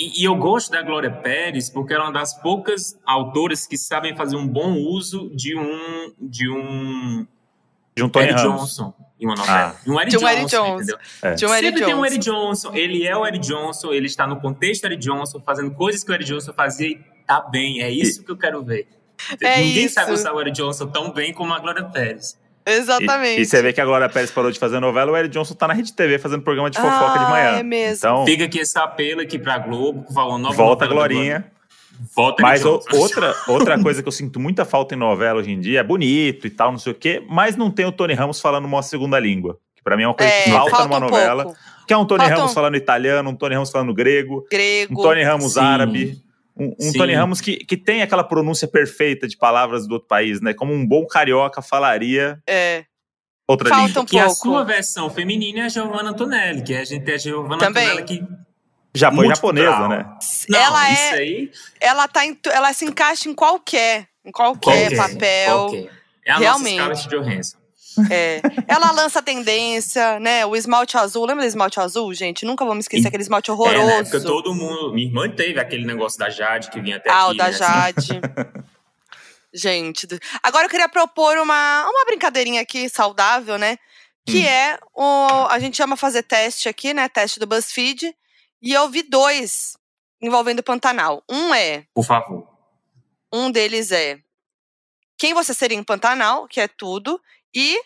[0.00, 3.76] E, e eu gosto da Glória Pérez porque ela é uma das poucas autoras que
[3.76, 7.26] sabem fazer um bom uso de um de um
[7.96, 8.42] De um Tony Eric.
[8.42, 9.76] Johnson em uma novela.
[9.82, 10.96] De um Eric De um Eric Johnson?
[11.22, 11.34] É.
[11.34, 12.06] de um Eric Sempre tem um.
[12.06, 12.74] Eric Johnson.
[12.74, 16.14] Ele é o Eric Johnson, ele está no contexto Eric Johnson, fazendo coisas que o
[16.14, 17.82] Eric Johnson fazia e tá bem.
[17.82, 18.86] É isso que eu quero ver.
[19.40, 19.94] É Ninguém isso.
[19.94, 22.38] sabe usar o Eric Johnson tão bem como a Glória Pérez.
[22.70, 23.38] Exatamente.
[23.38, 25.54] E, e você vê que a Glória Pérez parou de fazer novela, o Eric Johnson
[25.54, 27.58] tá na Rede TV fazendo programa de fofoca Ah, de manhã.
[27.58, 27.96] é mesmo.
[27.96, 31.44] Então, Fica aqui esse apelo aqui pra Globo, falando nova volta a Glorinha.
[32.14, 35.58] Volta Mas o- outra, outra coisa que eu sinto muita falta em novela hoje em
[35.58, 38.40] dia é bonito e tal, não sei o quê, mas não tem o Tony Ramos
[38.40, 39.58] falando uma segunda língua.
[39.74, 41.42] Que pra mim é uma coisa que É, falta, falta numa um novela.
[41.44, 41.58] pouco.
[41.88, 44.92] Que é um Tony Falta Ramos um- falando italiano, um Tony Ramos falando grego, Grego.
[45.00, 45.60] um Tony Ramos Sim.
[45.60, 46.18] árabe.
[46.58, 46.92] Um, um.
[46.92, 50.52] Tony Ramos que, que tem aquela pronúncia perfeita de palavras do outro país, né?
[50.52, 52.84] Como um bom carioca falaria É.
[53.46, 54.02] outra Falta língua.
[54.02, 54.40] um Que a pouco.
[54.40, 57.86] sua versão feminina é a Giovanna Antonelli, que a gente tem a Giovanna Também.
[57.86, 58.26] Antonelli que.
[58.94, 59.72] Já foi multicultural.
[59.72, 60.18] japonesa, né?
[60.48, 61.12] Não, ela isso é.
[61.18, 61.50] aí.
[61.80, 65.56] Ela tá em, ela se encaixa em qualquer, em qualquer, papel.
[65.68, 65.90] qualquer.
[66.24, 66.78] É a Realmente.
[66.78, 67.57] nossa Scarlett Johansson.
[68.10, 68.40] É.
[68.66, 70.44] Ela lança tendência, né?
[70.46, 71.24] O esmalte azul.
[71.26, 72.44] Lembra do esmalte azul, gente?
[72.44, 73.92] Nunca vou me esquecer E- aquele esmalte É, na horroroso.
[73.92, 74.92] época todo mundo.
[74.92, 77.30] Minha irmã teve aquele negócio da Jade que vinha até ah, aqui.
[77.30, 77.52] o da né?
[77.52, 78.20] Jade.
[79.52, 83.78] Gente, do- agora eu queria propor uma, uma brincadeirinha aqui saudável, né?
[84.26, 84.46] Que Hum.
[84.46, 85.46] é o.
[85.48, 87.08] A gente ama fazer teste aqui, né?
[87.08, 88.14] Teste do BuzzFeed.
[88.60, 89.76] E eu vi dois
[90.20, 91.22] envolvendo o Pantanal.
[91.30, 91.84] Um é.
[91.94, 92.46] Por favor.
[93.32, 94.18] Um deles é
[95.16, 97.20] quem você seria em Pantanal, que é tudo,
[97.54, 97.78] e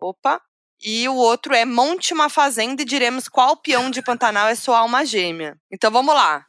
[0.00, 0.40] opa,
[0.82, 4.78] e o outro é monte uma fazenda e diremos qual peão de Pantanal é sua
[4.78, 5.58] alma gêmea.
[5.70, 6.46] Então vamos lá.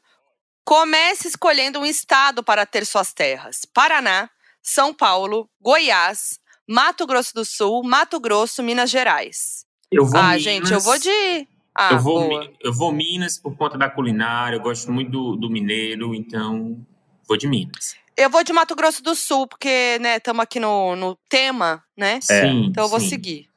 [0.63, 4.29] Comece escolhendo um estado para ter suas terras: Paraná,
[4.61, 9.65] São Paulo, Goiás, Mato Grosso do Sul, Mato Grosso, Minas Gerais.
[9.91, 12.53] Eu vou ah, Minas, gente, eu vou de Ah, eu, vou, boa.
[12.61, 16.85] Eu vou Minas por conta da culinária, eu gosto muito do, do mineiro, então
[17.31, 17.95] vou de Minas.
[18.17, 22.15] Eu vou de Mato Grosso do Sul, porque, né, estamos aqui no, no tema, né?
[22.15, 22.21] É.
[22.21, 23.07] Sim, Então eu vou sim.
[23.07, 23.47] seguir.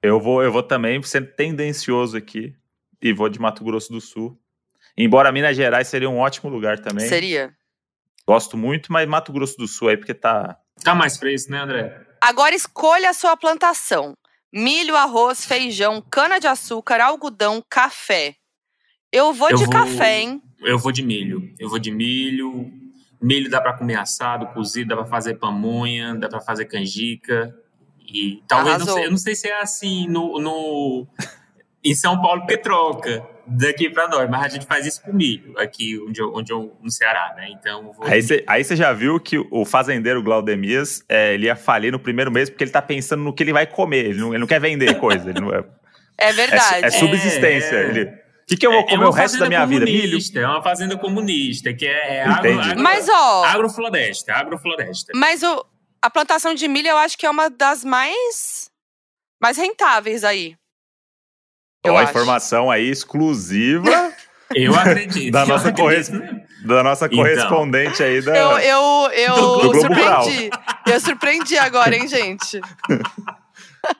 [0.00, 2.54] Eu vou, eu vou também sendo tendencioso aqui
[3.02, 4.38] e vou de Mato Grosso do Sul.
[4.96, 7.08] Embora Minas Gerais seria um ótimo lugar também.
[7.08, 7.52] Seria.
[8.26, 10.56] Gosto muito, mas Mato Grosso do Sul aí porque tá.
[10.84, 12.06] Tá mais fresco, né, André?
[12.20, 14.14] Agora escolha a sua plantação:
[14.52, 18.36] milho, arroz, feijão, cana-de-açúcar, algodão, café.
[19.12, 20.40] Eu vou Eu de vou- café, hein?
[20.60, 21.52] Eu vou de milho.
[21.58, 22.72] Eu vou de milho.
[23.20, 27.54] Milho dá pra comer assado, cozido, dá pra fazer pamonha, dá pra fazer canjica.
[28.06, 31.06] E talvez, não sei, eu não sei se é assim no, no
[31.84, 35.54] em São Paulo, porque troca daqui pra nós, mas a gente faz isso com milho,
[35.56, 37.48] aqui onde eu, onde eu no Ceará, né?
[37.50, 38.04] Então, vou
[38.46, 42.50] Aí você já viu que o fazendeiro Glaudemias é, ele ia falir no primeiro mês
[42.50, 44.06] porque ele tá pensando no que ele vai comer.
[44.06, 45.30] Ele não, ele não quer vender coisa.
[45.30, 45.64] Ele não é,
[46.18, 46.84] É é, verdade.
[46.86, 47.76] é subsistência.
[47.76, 47.88] É.
[47.88, 48.12] Ele,
[48.46, 49.84] que, que eu vou É- é comer uma o resto da minha vida?
[49.84, 50.18] Milho?
[50.34, 55.12] É uma fazenda comunista, que é, é agro, agro, Mas, ó, agrofloresta, agrofloresta.
[55.14, 55.64] mas o,
[56.00, 58.70] a plantação de milho eu acho que é uma das mais,
[59.40, 60.56] mais rentáveis aí.
[61.84, 64.12] Ó, a informação aí exclusiva
[64.54, 65.32] Eu acredito.
[65.32, 65.82] Da eu nossa acredito.
[65.82, 66.46] correspondente.
[66.64, 67.18] da nossa Então.
[67.18, 68.36] correspondente aí da.
[68.36, 70.50] Eu, eu, eu Do Globo surpreendi.
[70.86, 72.60] Eu surpreendi agora, hein, gente?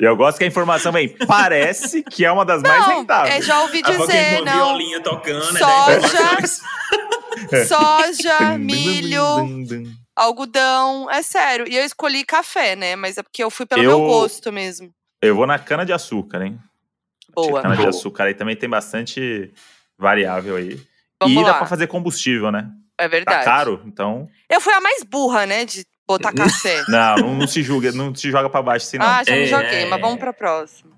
[0.00, 1.08] E eu gosto que a informação vem.
[1.26, 3.34] Parece que é uma das mais Não, rentáveis.
[3.34, 4.52] é, já ouvi dizer, uma não.
[4.52, 5.60] violinha tocando, né?
[5.60, 6.46] Soja.
[7.66, 9.22] Soja, milho,
[10.14, 11.10] algodão.
[11.10, 11.66] É sério.
[11.68, 12.96] E eu escolhi café, né?
[12.96, 14.90] Mas é porque eu fui pelo Eu- meu gosto mesmo.
[15.22, 16.58] Eu vou na cana de açúcar, hein?
[17.34, 17.62] Boa.
[17.62, 19.52] Cana de açúcar aí também tem bastante
[19.98, 20.80] variável aí.
[21.20, 21.58] Vamos e dá lá.
[21.58, 22.68] pra fazer combustível, né?
[22.98, 23.44] É Tá verdade.
[23.44, 24.28] caro, então.
[24.48, 25.64] Eu fui a mais burra, né?
[25.64, 26.82] De botar café.
[26.88, 29.06] Não, não, não se julga, não se joga pra baixo assim, não.
[29.06, 29.46] Ah, já me É.
[29.46, 30.94] joguei, mas vamos pra próxima.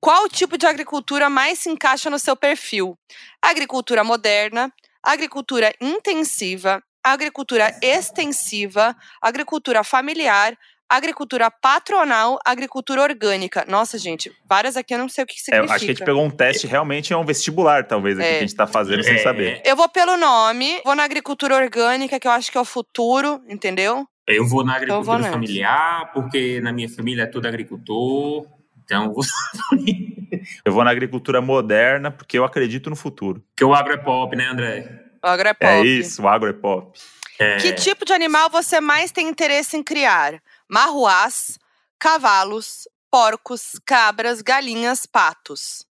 [0.00, 2.98] Qual tipo de agricultura mais se encaixa no seu perfil?
[3.40, 4.72] Agricultura moderna,
[5.02, 10.56] agricultura intensiva, agricultura extensiva, agricultura familiar,
[10.88, 13.64] agricultura patronal, agricultura orgânica.
[13.66, 15.74] Nossa, gente, várias aqui eu não sei o que É, significa.
[15.74, 18.30] acho que a gente pegou um teste, realmente é um vestibular, talvez, aqui É.
[18.32, 19.18] que a gente tá fazendo sem É.
[19.18, 19.62] saber.
[19.64, 23.42] Eu vou pelo nome, vou na agricultura orgânica, que eu acho que é o futuro,
[23.48, 24.06] entendeu?
[24.26, 25.32] Eu vou na Então vou agricultura nessa.
[25.32, 28.46] familiar, porque na minha família é tudo agricultor.
[28.84, 29.24] Então, eu vou...
[30.64, 33.44] Eu vou na agricultura moderna, porque eu acredito no futuro.
[33.56, 35.04] que o agro é pop, né, André?
[35.22, 35.64] O agro é pop.
[35.66, 36.98] É isso, o agro é pop.
[37.38, 40.40] É, Que tipo de animal você mais tem interesse em criar?
[40.68, 41.58] marruás,
[41.98, 45.84] cavalos, porcos, cabras, galinhas, patos.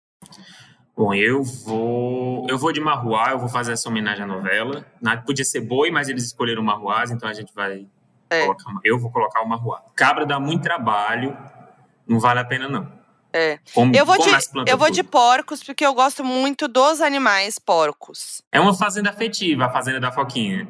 [0.96, 2.46] Bom, eu vou.
[2.48, 4.84] Eu vou de Marruá, eu vou fazer essa homenagem à novela.
[5.26, 7.86] Podia ser boi, mas eles escolheram Marruás, então a gente vai.
[8.30, 8.46] É.
[8.84, 9.82] eu vou colocar o Marruá.
[9.96, 11.36] Cabra dá muito trabalho,
[12.06, 13.00] não vale a pena, não.
[13.32, 13.58] É.
[13.74, 14.30] Come- Eu vou, de,
[14.66, 18.42] eu vou de porcos, porque eu gosto muito dos animais porcos.
[18.50, 20.66] É uma fazenda afetiva, a fazenda da Foquinha.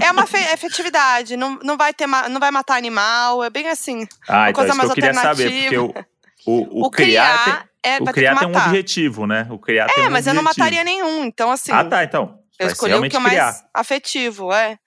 [0.00, 4.06] É uma fe- efetividade, não, não, vai ter, não vai matar animal, é bem assim.
[4.28, 5.94] Ah, então coisa isso que eu mais queria saber, porque o,
[6.46, 8.66] o, o, O, criar, criar, é, tem, o vai ter criar tem um matar.
[8.68, 9.46] objetivo, né?
[9.50, 10.64] O criar tem É, um mas eu não objetivo.
[10.64, 12.38] mataria nenhum, então assim, Ah, tá, então.
[12.58, 13.56] eu escolhi o que é mais criar.
[13.74, 14.78] afetivo, é.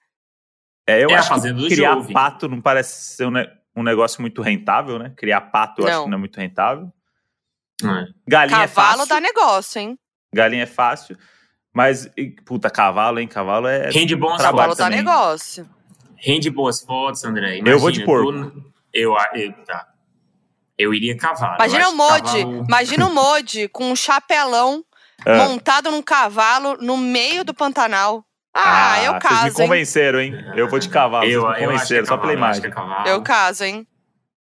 [0.86, 3.50] É, eu É a acho fazenda do que criar pato não parece ser um, ne-
[3.74, 5.12] um negócio muito rentável, né?
[5.16, 6.04] Criar pato eu acho Não.
[6.04, 6.92] que não é muito rentável.
[7.82, 8.04] É.
[8.26, 9.08] Galinha é Cavalo fácil.
[9.08, 9.98] dá negócio, hein?
[10.32, 11.16] Galinha é fácil.
[11.74, 13.28] Mas, e, puta, cavalo, hein?
[13.28, 13.90] Cavalo é.
[13.90, 14.78] Rende bons Trabalho Cavalo fotos.
[14.78, 14.98] dá também.
[14.98, 15.68] negócio.
[16.16, 17.60] Rende boas fotos, André.
[17.64, 18.50] Eu vou de Imagina, porco.
[18.50, 19.86] tu- Eu, eu, tá.
[20.78, 21.56] eu iria cavalo.
[21.56, 24.82] Imagina eu o acho Modi, cavalo- imagina o Modi com um chapelão
[25.26, 25.36] Ah.
[25.48, 28.24] montado num cavalo no meio do Pantanal.
[28.58, 29.52] Ah, eu Vocês me caso, hein?
[29.52, 30.34] convenceram, hein?
[30.54, 31.24] Eu vou de cavalo.
[31.26, 32.70] Eu, vocês me eu acho que é convenceram, só pela cavalo, eu acho que imagem.
[32.70, 33.08] é cavalo.
[33.08, 33.86] Eu caso, hein?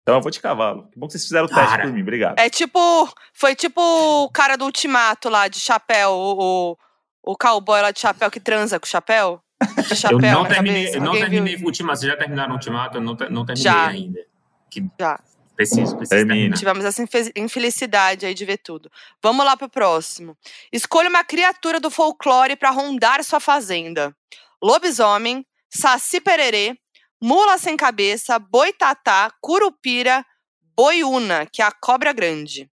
[0.02, 0.88] Então eu vou de cavalo.
[0.92, 1.82] Que bom que vocês fizeram o teste Cara.
[1.82, 2.38] por mim, obrigado.
[2.38, 2.78] É tipo.
[3.32, 6.72] Foi tipo o cara do ultimato lá de chapéu, o,
[7.22, 9.40] o, o cowboy lá de chapéu que transa com chapéu.
[9.88, 12.00] De chapéu Eu não terminei, eu não terminei o ultimato.
[12.00, 12.98] Vocês já terminaram o ultimato?
[12.98, 13.86] Eu não, não terminei Já.
[13.86, 14.20] ainda.
[14.70, 15.18] Que Já.
[15.56, 16.56] Preciso, preciso terminar.
[16.56, 18.90] Tivemos essa infe- infelicidade aí de ver tudo.
[19.22, 20.36] Vamos lá pro próximo.
[20.72, 24.14] Escolha uma criatura do folclore para rondar sua fazenda:
[24.62, 26.76] lobisomem, saci pererê,
[27.22, 30.24] mula sem cabeça, boitatá, curupira,
[30.76, 32.68] boiúna, que é a cobra grande.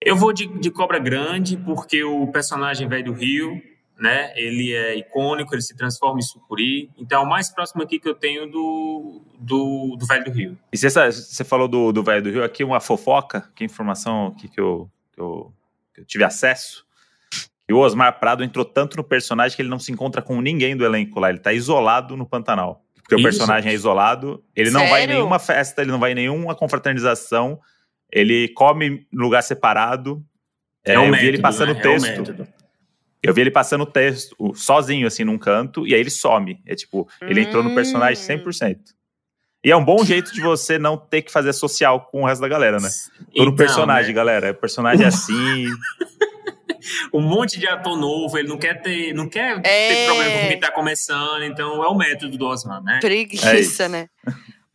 [0.00, 3.62] Eu vou de, de Cobra Grande porque o personagem velho do Rio,
[4.04, 4.34] né?
[4.36, 6.90] Ele é icônico, ele se transforma em sucuri.
[6.98, 10.58] Então é o mais próximo aqui que eu tenho do, do, do velho do Rio.
[10.70, 14.46] E você, você falou do, do velho do Rio aqui, uma fofoca, que informação aqui
[14.46, 15.52] que eu, que eu,
[15.94, 16.84] que eu tive acesso.
[17.66, 20.76] Que o Osmar Prado entrou tanto no personagem que ele não se encontra com ninguém
[20.76, 21.30] do elenco lá.
[21.30, 22.84] Ele tá isolado no Pantanal.
[22.96, 23.24] Porque o Isso.
[23.24, 24.44] personagem é isolado.
[24.54, 25.14] Ele não vai em Sério?
[25.14, 27.58] nenhuma festa, ele não vai em nenhuma confraternização.
[28.12, 30.22] Ele come em lugar separado.
[30.84, 31.80] É, eu vi ele passando né?
[31.80, 32.06] o texto.
[32.06, 32.63] É o método.
[33.26, 36.60] Eu vi ele passando o texto sozinho, assim, num canto, e aí ele some.
[36.66, 38.42] É tipo, ele entrou no personagem Hum.
[38.44, 38.78] 100%.
[39.64, 42.42] E é um bom jeito de você não ter que fazer social com o resto
[42.42, 42.90] da galera, né?
[43.34, 44.12] Tô no Então, personagem, né?
[44.14, 44.50] galera.
[44.50, 45.64] O personagem é assim.
[47.14, 49.88] Um monte de ator novo, ele não quer ter, não quer É.
[49.88, 52.96] ter problema com quem tá começando, então é o método do Osman, né?
[52.98, 53.88] É Preguiça, isso.
[53.88, 54.06] né?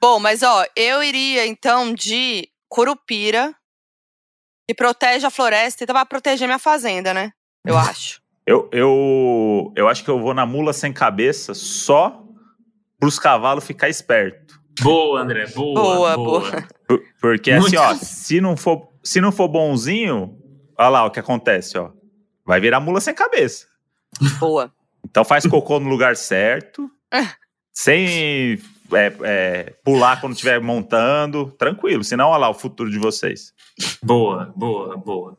[0.02, 3.54] Bom, mas ó, eu iria então de curupira,
[4.68, 7.32] que protege a floresta, então vai proteger minha fazenda, né?
[7.64, 8.20] Eu acho.
[8.46, 12.24] Eu, eu, eu acho que eu vou na mula sem cabeça só
[13.00, 14.60] pros cavalos ficar esperto.
[14.82, 16.68] Boa, André, Boa, boa, boa.
[16.88, 20.38] Por- Porque Muito assim, ó, se não for, se não for bonzinho,
[20.78, 21.92] olha lá o que acontece, ó.
[22.46, 23.68] Vai virar mula sem cabeça.
[24.40, 24.72] Boa.
[25.06, 26.90] Então faz cocô no lugar certo,
[27.74, 28.58] sem
[28.92, 32.04] é, é, pular quando estiver montando, tranquilo.
[32.04, 33.54] Senão, olha lá o futuro de vocês.
[34.04, 35.38] Boa, boa, boa.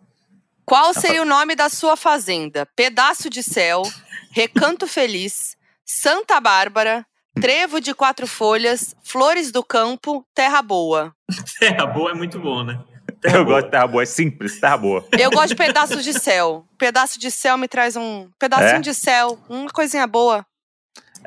[0.70, 2.64] Qual seria o nome da sua fazenda?
[2.76, 3.82] Pedaço de céu,
[4.30, 7.04] Recanto Feliz, Santa Bárbara,
[7.40, 11.12] Trevo de Quatro Folhas, Flores do Campo, Terra Boa.
[11.58, 12.78] Terra boa é muito bom, né?
[13.20, 13.56] Terra Eu boa.
[13.56, 15.04] gosto de terra boa, é simples, terra boa.
[15.18, 16.64] Eu gosto de pedaço de céu.
[16.78, 18.80] Pedaço de céu me traz um pedacinho É?
[18.80, 20.46] de céu, uma coisinha boa.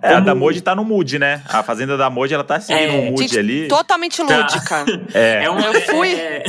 [0.01, 1.43] É, a da Moji tá no mood, né?
[1.49, 3.67] A fazenda da Moji, ela tá seguindo É, um mood gente, ali.
[3.67, 4.37] Totalmente Tá.
[4.37, 4.85] lúdica.
[5.13, 6.13] É, É uma, Eu fui.
[6.15, 6.43] É,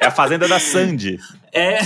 [0.00, 1.18] é a fazenda da Sandy.
[1.52, 1.78] é,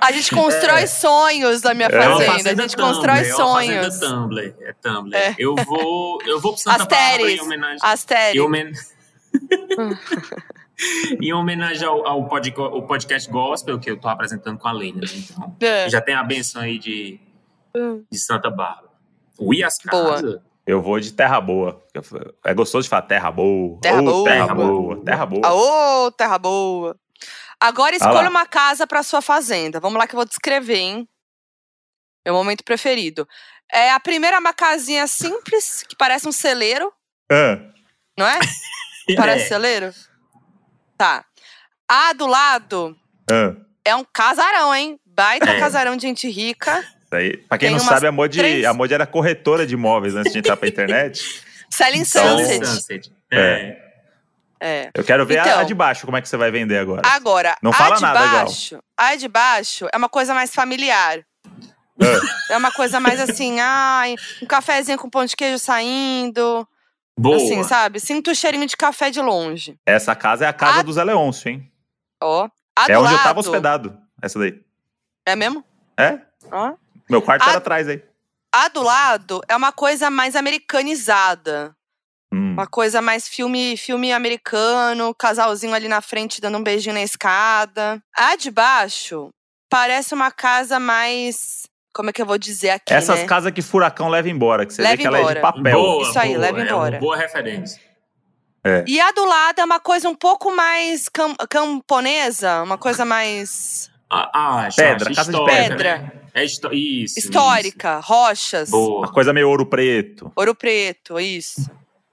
[0.00, 2.30] A gente constrói sonhos da minha É uma fazenda.
[2.30, 3.86] a fazenda gente Tumblr, constrói é uma sonhos.
[3.86, 5.16] fazenda Tumblr, é Tumblr.
[5.16, 5.34] É.
[5.38, 6.84] Eu vou, eu vou pro Santa.
[6.84, 8.42] Bárbara em homenagem, Astério.
[8.42, 8.72] em homen-
[11.20, 15.00] em homenagem ao, ao o podcast Gospel que eu tô apresentando com a Leila.
[15.00, 15.06] né?
[15.14, 15.88] Então, É.
[15.88, 17.20] já tem a benção aí de,
[18.10, 18.88] de Santa Bárbara.
[19.64, 20.42] As Boa.
[20.66, 21.84] Eu vou de terra boa.
[22.44, 23.78] É gostoso de falar terra boa.
[23.80, 24.24] Terra Ô, boa.
[24.24, 25.04] Terra boa.
[25.04, 25.46] Terra boa.
[25.46, 26.96] Aô, terra boa.
[27.60, 29.78] Agora escolha uma casa para sua fazenda.
[29.80, 31.08] Vamos lá que eu vou descrever, hein?
[32.24, 33.28] Meu momento preferido.
[33.70, 36.92] É a primeira é uma casinha simples, que parece um celeiro,
[37.30, 37.58] Ah,
[38.18, 38.38] não é?
[39.16, 39.48] Parece É.
[39.48, 39.94] celeiro?
[40.96, 41.24] Tá.
[41.88, 42.96] A do lado
[43.30, 43.54] ah.
[43.84, 44.98] é um casarão, hein?
[45.04, 45.58] Baita É.
[45.58, 46.82] casarão de gente rica.
[47.18, 47.36] Isso aí.
[47.48, 50.32] Pra quem Tem não umas sabe, a três- a Moji era corretora de imóveis antes
[50.32, 51.22] de entrar pra internet.
[51.70, 52.66] Selling Então- Sunset.
[52.66, 53.12] Sunset.
[53.30, 53.38] É.
[53.40, 53.84] É.
[54.60, 54.90] É.
[54.94, 55.58] Eu quero ver a- Então.
[55.60, 57.02] a, de baixo, como é que você vai vender agora.
[57.04, 58.44] Agora, Não a fala de nada, Gal.
[58.46, 61.20] baixo, a de baixo é uma coisa mais familiar.
[62.00, 62.04] Ah,
[62.54, 66.66] É uma coisa mais assim, ai, um cafezinho com pão de queijo saindo,
[67.18, 67.36] Boa.
[67.36, 68.00] Assim, sabe?
[68.00, 69.76] Sinto o cheirinho de café de longe.
[69.86, 71.70] Essa casa é a casa A- do Zé Leôncio, hein?
[72.22, 72.48] Ó.
[72.76, 74.60] A é onde eu tava lado- hospedado, essa daí.
[75.26, 75.64] É mesmo?
[75.96, 76.18] É?
[76.50, 76.72] Ó.
[77.08, 78.02] Meu quarto A- era atrás aí.
[78.52, 81.74] A do lado é uma coisa mais americanizada.
[82.32, 82.52] Hum.
[82.52, 88.00] Uma coisa mais filme, filme americano, casalzinho ali na frente dando um beijinho na escada.
[88.16, 89.30] A de baixo
[89.68, 91.64] parece uma casa mais.
[91.92, 92.92] Como é que eu vou dizer aqui?
[92.92, 93.26] Essas né?
[93.26, 95.78] casas que furacão leva embora, que você Leva vê que ela é de papel.
[95.80, 96.90] Boa, Isso aí, boa, leva é embora.
[96.96, 97.80] uma boa referência.
[98.86, 103.90] E a do lado é uma coisa um pouco mais cam- camponesa, uma coisa mais
[104.10, 104.30] Ah,
[104.64, 105.98] ah, Pedra, acho casa de histórica, pedra.
[105.98, 106.12] né?
[106.34, 107.18] É histó- isso.
[107.18, 108.72] histórica, rochas, Isso.
[108.76, 108.98] Boa.
[109.06, 110.32] Uma coisa meio ouro preto.
[110.34, 111.70] ouro preto, isso.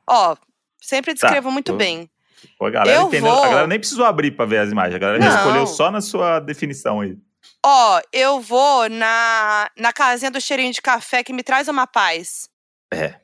[0.07, 0.36] Ó,
[0.80, 2.09] sempre descrevo Tá, muito tô- bem.
[2.57, 3.32] Pô, a galera Eu entendeu.
[3.32, 4.95] vou- A galera nem precisou abrir pra ver as imagens.
[4.95, 5.36] A galera Não.
[5.36, 7.17] escolheu só na sua definição aí.
[7.65, 12.47] Ó, eu vou na, na casinha do cheirinho de café que me traz uma paz.
[12.93, 13.15] É.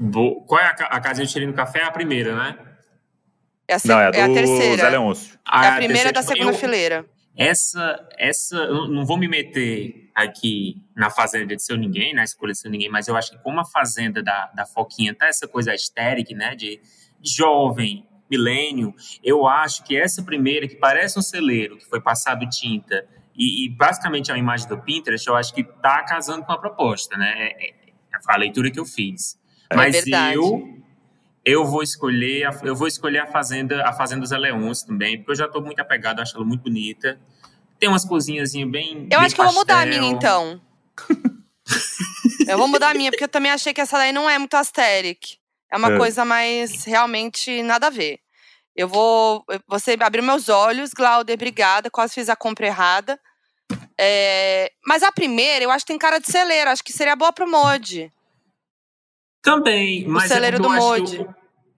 [0.00, 1.80] Bo- Qual é a, a casinha de cheirinho do café?
[1.80, 2.58] É a primeira, né?
[3.68, 4.88] É a, se- Não, é a é a do Zé terceira.
[4.90, 5.34] Leôncio.
[5.34, 7.06] É a Ah, primeira da terceira, segunda eu- fileira.
[7.36, 12.58] Essa, essa, não vou me meter aqui na fazenda de seu ninguém, na escolha de
[12.58, 15.74] seu ninguém, mas eu acho que como a fazenda da, da Foquinha tá essa coisa
[15.74, 16.80] estérica, né, de,
[17.20, 22.48] de jovem, milênio, eu acho que essa primeira, que parece um celeiro, que foi passado
[22.48, 23.06] tinta,
[23.36, 26.58] e, e basicamente é uma imagem do Pinterest, eu acho que tá casando com a
[26.58, 27.74] proposta, né, é, é
[28.28, 29.38] a leitura que eu fiz.
[29.68, 30.36] É Mas verdade.
[30.36, 30.74] eu
[31.44, 35.32] eu vou escolher a, eu vou escolher a fazenda a fazenda Zé Leôncio também porque
[35.32, 37.20] eu já estou muito apegado acho ela muito bonita
[37.78, 40.60] tem umas cozinhazinhas bem Eu bem acho que eu vou mudar a minha, então.
[42.48, 44.54] eu vou mudar a minha, porque eu também achei que essa daí não é muito
[44.54, 45.38] asteric.
[45.70, 45.98] É uma É.
[45.98, 48.18] coisa mais realmente nada a ver.
[48.76, 49.44] Eu vou.
[49.68, 51.90] Você abriu meus olhos, Glauder, obrigada.
[51.90, 53.18] Quase fiz a compra errada.
[53.98, 56.70] É, mas a primeira, eu acho que tem cara de celeiro.
[56.70, 58.12] Acho que seria boa pro Mod.
[59.42, 61.26] também mas é celeiro do que Modi.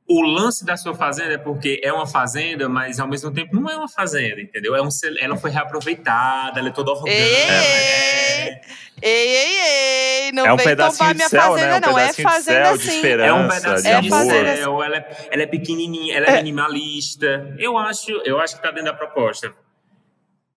[0.08, 3.68] O, lance da sua fazenda é porque é uma fazenda mas ao mesmo tempo não
[3.70, 4.88] é uma fazenda entendeu é um
[5.20, 8.60] ela foi reaproveitada ela é toda orgânica Ei, ei, é,
[9.02, 10.32] Ei, ei, ei!
[10.32, 11.76] Não É um vem pedacinho tombar de minha céu, fazenda, né?
[11.76, 11.98] Um não.
[11.98, 12.96] É pedacinho de fazenda céu, de sim.
[12.96, 13.28] esperança.
[13.28, 14.18] é um de pedacinho É de amor.
[14.18, 17.54] fazenda- céu, ela é, ela é pequenininha, ela é, minimalista.
[17.58, 19.52] Eu acho, eu acho que tá dentro da proposta.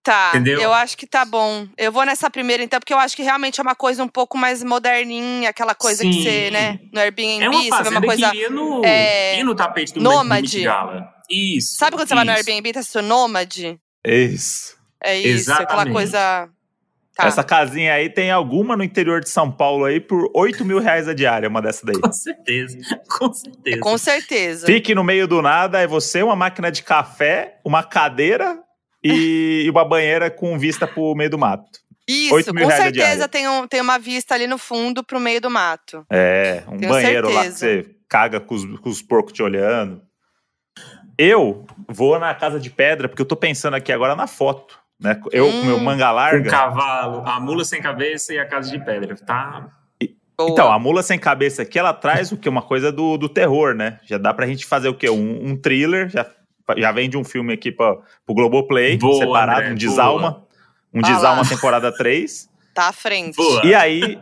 [0.02, 0.60] Tá, Entendeu?
[0.60, 1.68] eu acho que tá bom.
[1.76, 4.38] Eu vou nessa primeira, então, porque eu acho que realmente é uma coisa um pouco
[4.38, 6.22] mais moderninha, aquela coisa que Sim.
[6.22, 8.30] você, né, no Airbnb, É uma você vê uma coisa.
[8.30, 10.62] que ia no, é, ia no tapete do nômade.
[10.62, 11.06] Gala.
[11.28, 11.74] Isso.
[11.76, 12.38] Sabe quando você vai no isso.
[12.48, 13.78] Airbnb e tá assistindo Nômade?
[14.04, 14.74] Isso.
[15.04, 15.92] É isso, aquela Exatamente.
[15.94, 16.48] coisa.
[17.14, 17.26] Tá.
[17.26, 21.06] Essa casinha aí tem alguma no interior de São Paulo aí por 8 mil reais
[21.06, 22.00] a diária, uma dessa daí.
[22.00, 22.78] Com certeza,
[23.18, 23.80] com certeza.
[23.80, 24.66] Com certeza.
[24.66, 28.58] Fique no meio do nada, é você, uma máquina de café, uma cadeira
[29.02, 31.78] e, e uma banheira com vista pro meio do mato.
[32.08, 35.40] Isso, 8 mil com certeza tem, um, tem uma vista ali no fundo pro meio
[35.40, 36.04] do mato.
[36.10, 37.86] É, um Tenho banheiro lá que certeza.
[37.86, 40.02] você caga com os, com os porcos te olhando.
[41.16, 44.78] Eu vou na casa de pedra, porque eu tô pensando aqui agora na foto.
[44.98, 45.18] Né?
[45.32, 45.80] Eu com meu Hum.
[45.84, 46.50] manga O larga.
[46.50, 49.68] cavalo, a mula sem cabeça e a casa de pedra, tá?
[50.36, 50.50] Boa.
[50.50, 52.48] Então, a mula sem cabeça aqui, ela traz o que?
[52.48, 53.98] Uma coisa do, do terror, né?
[54.04, 55.10] Já dá pra gente fazer o quê?
[55.10, 56.26] Um, um thriller, já,
[56.78, 60.46] já vem de um filme aqui pra, pro Globoplay, Boa, separado, André, um Desalma.
[60.92, 61.48] Um Vai Desalma lá.
[61.48, 62.48] temporada 3.
[62.72, 63.34] Tá à frente.
[63.34, 63.66] Boa.
[63.66, 64.16] E aí,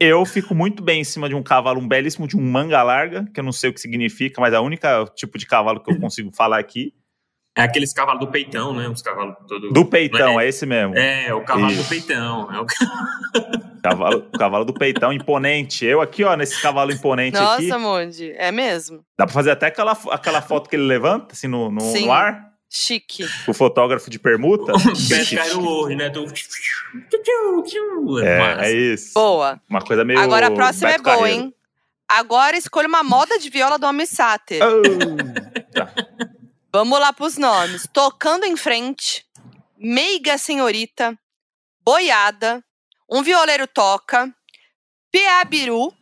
[0.00, 3.26] eu fico muito bem em cima de um cavalo, um belíssimo de um manga larga,
[3.32, 5.92] que eu não sei o que significa, mas é o único tipo de cavalo que
[5.92, 6.94] eu consigo falar aqui.
[7.54, 8.88] É aqueles cavalos do peitão, né?
[8.88, 9.70] Os cavalos todo.
[9.70, 10.96] Do peitão, é esse mesmo.
[10.96, 11.82] É, o cavalo Isso.
[11.82, 12.48] do peitão.
[12.52, 12.66] É o...
[13.82, 15.84] Cavalo, o cavalo do peitão imponente.
[15.84, 17.66] Eu aqui, ó, nesse cavalo imponente aqui.
[17.66, 19.04] Nossa, Mondi, é mesmo?
[19.18, 22.06] Dá pra fazer até aquela, aquela foto que ele levanta, assim, no, no, Sim.
[22.06, 22.52] no ar.
[22.70, 23.26] Chique.
[23.48, 24.72] O fotógrafo de permuta.
[25.08, 26.08] Beto Cairo né?
[26.10, 26.24] Do...
[28.24, 29.14] é, é isso.
[29.14, 29.60] Boa.
[29.68, 30.20] Uma coisa meio.
[30.20, 31.42] Agora a próxima Beto é boa, Carreiro.
[31.42, 31.54] hein?
[32.08, 34.60] Agora escolha uma moda de viola do Homem Sater.
[34.62, 35.41] Oh.
[36.72, 37.86] Vamos lá pros nomes.
[37.92, 39.24] Tocando em frente,
[39.76, 41.18] Meiga Senhorita,
[41.84, 42.64] Boiada,
[43.10, 44.32] Um Violeiro Toca,
[45.10, 45.92] Piabiru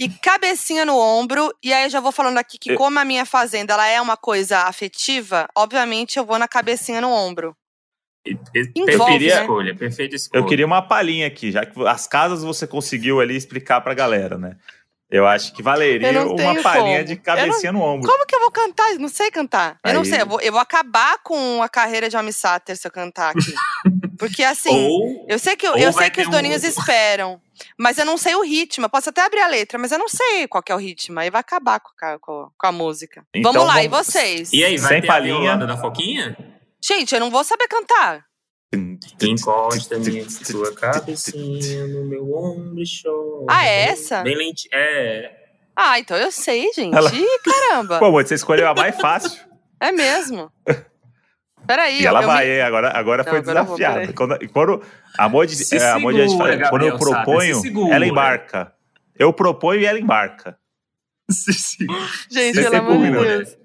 [0.00, 1.54] e Cabecinha no Ombro.
[1.62, 4.00] E aí eu já vou falando aqui que Eu- como a minha fazenda ela é
[4.00, 7.54] uma coisa afetiva, obviamente eu vou na Cabecinha no Ombro.
[8.24, 9.40] Perfeita Envolve, queria- né?
[9.42, 10.40] escolha, perfeita escolha.
[10.40, 14.38] Eu queria uma palhinha aqui, já que as casas você conseguiu ali explicar pra galera,
[14.38, 14.56] né?
[15.14, 17.04] Eu acho que valeria não uma palhinha como.
[17.04, 18.10] de cabecinha no ombro.
[18.10, 18.92] Como que eu vou cantar?
[18.98, 19.78] Não sei cantar.
[19.84, 22.76] Eu não Aí- sei, eu vou, eu vou acabar com a carreira de Homem Sater
[22.76, 23.54] se eu cantar aqui.
[24.18, 27.40] Porque assim, Ou Eu sei que, eu, sei que os um- doninhos esperam,
[27.78, 28.86] mas eu não sei o ritmo.
[28.86, 31.18] Eu posso até abrir a letra, mas eu não sei qual que é o ritmo.
[31.20, 33.24] Aí vai acabar com a, com a- música.
[33.34, 34.52] Então vamos lá, e vamos- vocês?
[34.52, 35.52] E aí, vai Sem ter palhinha.
[35.52, 36.36] a da Foquinha?
[36.82, 38.24] Gente, eu não vou saber cantar.
[39.22, 43.46] Encosta minha sua cabecinha no meu ombro e chora.
[43.50, 44.22] Ah, é essa?
[44.22, 44.68] Bem lente.
[44.72, 45.32] É.
[45.76, 46.94] Ah, então eu sei, gente.
[46.96, 47.98] Ela- Ih, caramba.
[48.00, 49.40] Pô, amor, você escolheu a mais fácil.
[49.80, 50.50] É mesmo.
[51.66, 52.60] Peraí, e ela eu vai, me- hein?
[52.60, 54.00] agora, agora Não, foi agora vou, desafiada.
[54.00, 54.12] peraí.
[54.14, 54.82] quando, quando
[55.16, 57.94] a Modi, Se é, a Modi a gente segura, fala, quando eu proponho, se segura.
[57.94, 58.72] ela embarca.
[59.18, 60.58] Eu proponho e ela embarca.
[62.30, 63.38] Gente, Você pelo amor de segura.
[63.38, 63.56] Deus.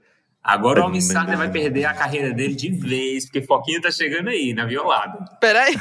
[0.43, 4.29] Agora o Homem Sater vai perder a carreira dele de vez, porque Foquinha tá chegando
[4.29, 5.25] aí, na violada.
[5.39, 5.77] Peraí.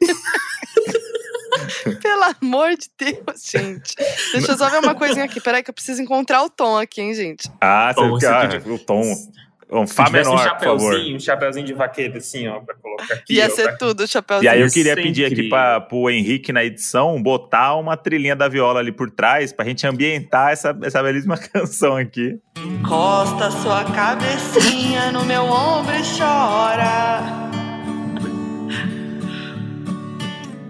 [2.02, 3.94] Pelo amor de Deus, gente.
[4.32, 5.40] Deixa eu só ver uma coisinha aqui.
[5.40, 7.50] Peraí, que eu preciso encontrar o tom aqui, hein, gente.
[7.60, 9.02] Ah, você, Tom, você ah, o tom.
[9.68, 10.78] Um Fá menor, um por favor.
[10.92, 13.34] chapeuzinho, um chapeuzinho de vaqueiro assim, ó, pra colocar aqui.
[13.34, 15.50] Ia ó, ser pra- tudo o E aí eu queria é pedir aqui incrível.
[15.50, 19.84] para o Henrique na edição botar uma trilhinha da viola ali por trás pra gente
[19.84, 22.38] ambientar essa, essa belíssima canção aqui.
[22.56, 27.22] Encosta sua cabecinha no meu ombro e chora.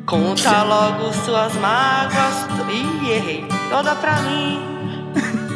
[0.06, 2.46] Conta logo suas mágoas.
[2.70, 3.44] Ih, errei.
[3.70, 4.75] Toda pra mim.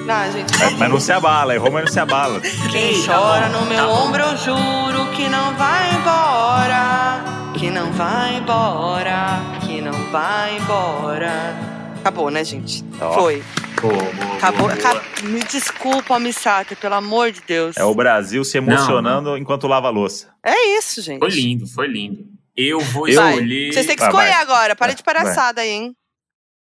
[0.07, 0.59] Não, gente.
[0.59, 2.40] Mas, mas não se abala, errou, mas não se abala.
[2.70, 7.24] Quem chora no meu tá ombro, eu juro que não vai embora.
[7.57, 9.40] Que não vai embora.
[9.64, 11.55] Que não vai embora.
[12.01, 12.84] Acabou, né, gente?
[13.01, 13.12] Ó.
[13.12, 13.42] Foi.
[13.80, 14.61] Boa, boa, Acabou.
[14.68, 17.76] boa, acab- Me desculpa, Missater, pelo amor de Deus.
[17.78, 20.28] É o Brasil se emocionando enquanto lava a louça.
[20.44, 21.18] É isso, gente.
[21.20, 22.24] Foi lindo, foi lindo.
[22.57, 23.30] Eu vou Vai.
[23.32, 23.72] escolher.
[23.72, 24.42] Vocês têm que Vai, escolher vai.
[24.42, 24.76] agora.
[24.76, 25.14] Para de Vai.
[25.14, 25.94] palhaçada aí, hein?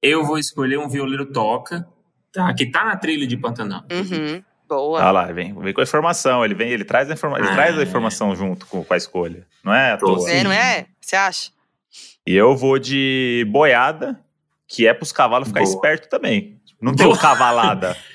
[0.02, 1.86] Eu vou escolher um violeiro toca,
[2.34, 2.54] tá?
[2.54, 3.84] Que tá na trilha de Pantanal.
[3.92, 4.44] Uhum.
[4.68, 5.00] Boa.
[5.00, 6.44] Olha lá, vem, vem com a informação.
[6.44, 7.54] Ele vem, ele traz a, informa ele Ah.
[7.54, 9.46] traz a informação junto com, com a escolha.
[9.64, 10.30] Não é à Tô toa.
[10.32, 10.88] É, não é?
[11.00, 11.52] Você acha?
[12.26, 14.20] E eu vou de boiada,
[14.68, 15.72] que é pros cavalos ficar Boa.
[15.72, 16.60] esperto também.
[16.82, 17.96] Não tem cavalada.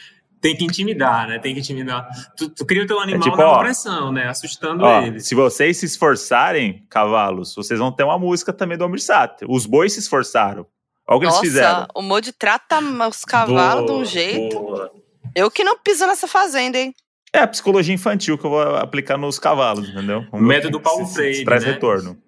[0.41, 1.41] Tem que intimidar, né?
[1.41, 2.09] Tem que intimidar.
[2.37, 4.29] Tu, tu cria o teu animal tipo, na opressão, né?
[4.29, 5.27] Assustando Ó, eles.
[5.27, 9.51] se vocês se esforçarem, cavalos, vocês vão ter uma música também do Almir Sater.
[9.51, 10.65] Os bois se esforçaram.
[11.09, 11.87] Olha o que Nossa, eles fizeram.
[11.95, 12.79] o Modi trata
[13.09, 14.59] os cavalos de um jeito.
[14.61, 14.93] boa.
[15.35, 16.95] Eu que não piso nessa fazenda, hein?
[17.33, 20.27] É a psicologia infantil que eu vou aplicar nos cavalos, entendeu?
[20.33, 21.73] O método Paulo Se- se- Freire, Traz né?
[21.73, 22.23] retorno.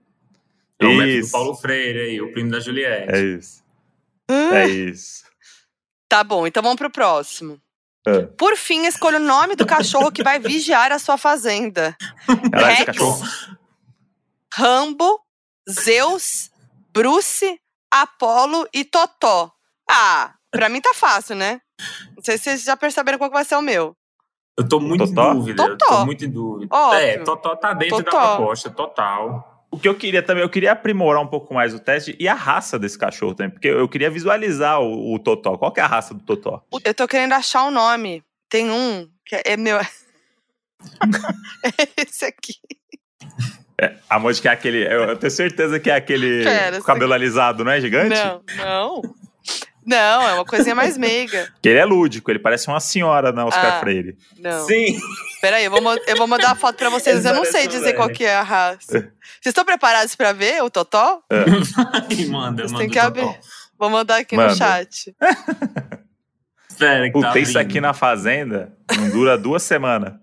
[0.78, 1.32] É o método Isso.
[1.32, 3.12] Paulo Freire aí, o primo da Juliette.
[3.14, 3.62] É isso.
[4.28, 5.24] É isso.
[6.08, 7.60] Tá bom, então vamos pro próximo.
[8.06, 8.22] É.
[8.22, 11.94] Por fim, escolha o nome do cachorro que vai vigiar a sua fazenda.
[12.50, 12.98] Caralho, Rex.
[14.54, 15.20] Rambo,
[15.68, 16.50] Zeus,
[16.92, 17.59] Bruce,
[17.90, 19.52] Apolo e Totó.
[19.88, 21.60] Ah, pra mim tá fácil, né?
[22.16, 23.96] Não sei se vocês já perceberam qual que vai ser o meu.
[24.56, 25.30] Eu tô muito Totó?
[25.30, 25.62] em dúvida.
[25.62, 25.96] Eu Totó.
[25.98, 26.74] tô muito em dúvida.
[26.74, 26.98] Óbvio.
[27.00, 28.18] É, Totó tá dentro Totó.
[28.20, 29.66] da proposta, total.
[29.70, 32.34] O que eu queria também, eu queria aprimorar um pouco mais o teste e a
[32.34, 35.56] raça desse cachorro também, porque eu queria visualizar o, o Totó.
[35.56, 36.62] Qual que é a raça do Totó?
[36.84, 38.22] Eu tô querendo achar o nome.
[38.48, 39.78] Tem um que é meu.
[39.78, 39.86] é
[41.96, 42.54] esse aqui.
[44.08, 44.84] A Monte que é aquele.
[44.84, 48.14] Eu, eu tenho certeza que é aquele Pera, cabelo alisado, não é gigante?
[48.14, 49.02] Não, não.
[49.86, 51.48] Não, é uma coisinha mais meiga.
[51.62, 53.80] Que ele é lúdico, ele parece uma senhora na Oscar Ah.
[53.80, 54.16] Freire.
[54.38, 54.66] Não.
[54.66, 54.98] Sim.
[55.40, 57.24] Peraí, eu vou, eu vou mandar a foto pra vocês.
[57.24, 58.92] Eu não sei dizer qual que é a raça.
[58.92, 61.22] Vocês estão preparados pra ver o Totó?
[61.32, 62.78] Ai, manda, Vocês manda.
[62.78, 63.06] têm o que Totó.
[63.06, 63.40] abrir.
[63.78, 64.50] Vou mandar aqui Manda.
[64.50, 65.14] no chat.
[66.68, 70.14] Espera que Puta, tá isso aqui na fazenda não dura duas semanas.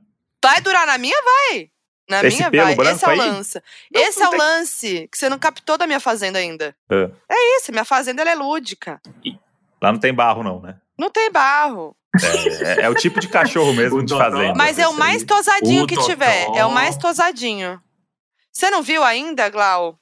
[0.43, 1.15] Vai durar na minha?
[1.23, 1.69] Vai.
[2.09, 2.75] Na Esse minha pelo vai.
[2.75, 3.61] branco Esse é o lance.
[3.93, 6.75] Não, Esse não é o tem- lance que você não captou da minha fazenda ainda.
[6.89, 7.09] É.
[7.29, 9.01] É isso, minha fazenda ela é lúdica.
[9.81, 10.77] Lá não tem barro, não, né?
[10.97, 11.95] Não tem barro.
[12.21, 14.53] É, é- é o tipo de cachorro mesmo de fazenda.
[14.55, 16.07] Mas é o mais tosadinho O que Totó.
[16.07, 16.47] tiver.
[16.55, 17.79] É o mais tosadinho.
[18.51, 19.99] Você não viu ainda, Glau?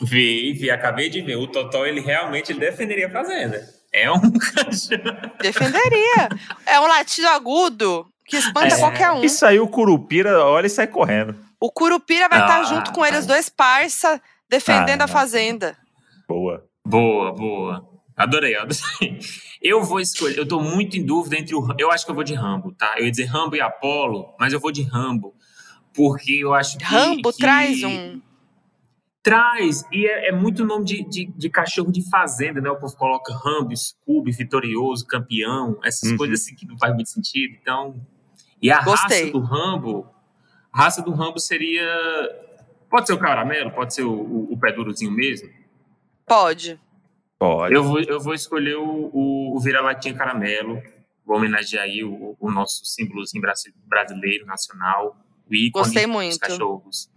[0.00, 1.36] Vi, vi, acabei de ver.
[1.36, 3.68] O Totó, ele realmente ele defenderia a fazenda.
[3.92, 5.36] É um cachorro.
[5.40, 6.28] Defenderia.
[6.64, 8.78] é um latido agudo que espanta É.
[8.78, 9.22] qualquer um.
[9.24, 11.34] Isso aí o Curupira olha e sai correndo.
[11.60, 15.76] O Curupira vai estar Ah, junto com eles dois parça defendendo Ah, a fazenda.
[16.28, 16.64] Boa.
[16.86, 17.88] Boa, boa.
[18.16, 19.18] Adorei, adorei.
[19.62, 21.66] Eu vou escolher, eu tô muito em dúvida entre o.
[21.78, 22.94] Eu acho que eu vou de Rambo, tá?
[22.96, 25.34] Eu ia dizer Rambo e Apolo, mas eu vou de Rambo.
[25.92, 26.84] Porque eu acho que.
[26.84, 28.20] Rambo que traz um.
[29.22, 32.70] Traz, e é, é muito nome de, de, de cachorro de fazenda, né?
[32.70, 36.16] O povo coloca Rambo, Scooby, Vitorioso, Campeão, essas Uhum.
[36.16, 37.54] coisas assim que não faz muito sentido.
[37.60, 38.00] Então.
[38.62, 39.20] E a Gostei.
[39.24, 40.08] raça do Rambo.
[40.72, 41.86] A raça do Rambo seria.
[42.88, 45.48] Pode ser o caramelo, pode ser o, o, o pé durozinho mesmo.
[46.26, 46.78] Pode.
[47.38, 47.74] Pode.
[47.74, 50.82] Eu vou, eu vou escolher o, o, o vira-latinha caramelo.
[51.24, 55.16] Vou homenagear aí o, o nosso símbolozinho brasi- brasileiro, nacional.
[55.48, 56.38] O ícone Gostei dos muito.
[56.38, 57.10] cachorros.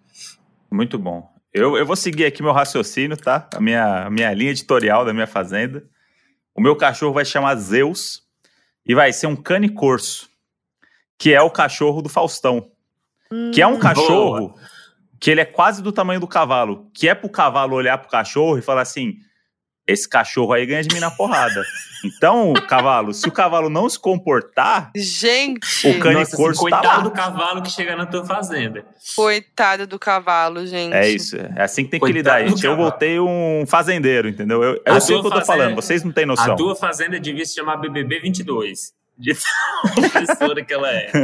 [0.72, 1.32] Muito bom.
[1.54, 3.48] Eu, eu vou seguir aqui meu raciocínio, tá?
[3.56, 5.84] A minha, a minha linha editorial da minha fazenda.
[6.56, 8.22] O meu cachorro vai chamar Zeus
[8.86, 10.30] e vai ser um cane corso,
[11.24, 12.70] que é o cachorro do Faustão.
[13.54, 14.56] Que é um cachorro
[15.22, 18.58] que ele é quase do tamanho do cavalo, que é pro cavalo olhar pro cachorro
[18.58, 19.14] e falar assim:
[19.88, 21.64] esse cachorro aí ganha de mim na porrada.
[22.06, 26.62] Então, cavalo, se o cavalo não se comportar, Gente, o cane Nossa, assim, corso tá
[26.82, 27.04] coitado lá.
[27.06, 28.86] do cavalo que chega na tua fazenda.
[29.16, 30.94] coitado do cavalo, gente.
[30.94, 32.66] É isso, é assim que tem que Coitado lidar, do gente.
[32.66, 34.62] Eu voltei um fazendeiro, entendeu?
[34.62, 36.56] Eu, A eu sei o que eu tô fazenda- falando, vocês não têm A noção.
[36.58, 38.92] tua fazenda devia se chamar BBB 22.
[39.18, 41.12] De tão professora que ela é.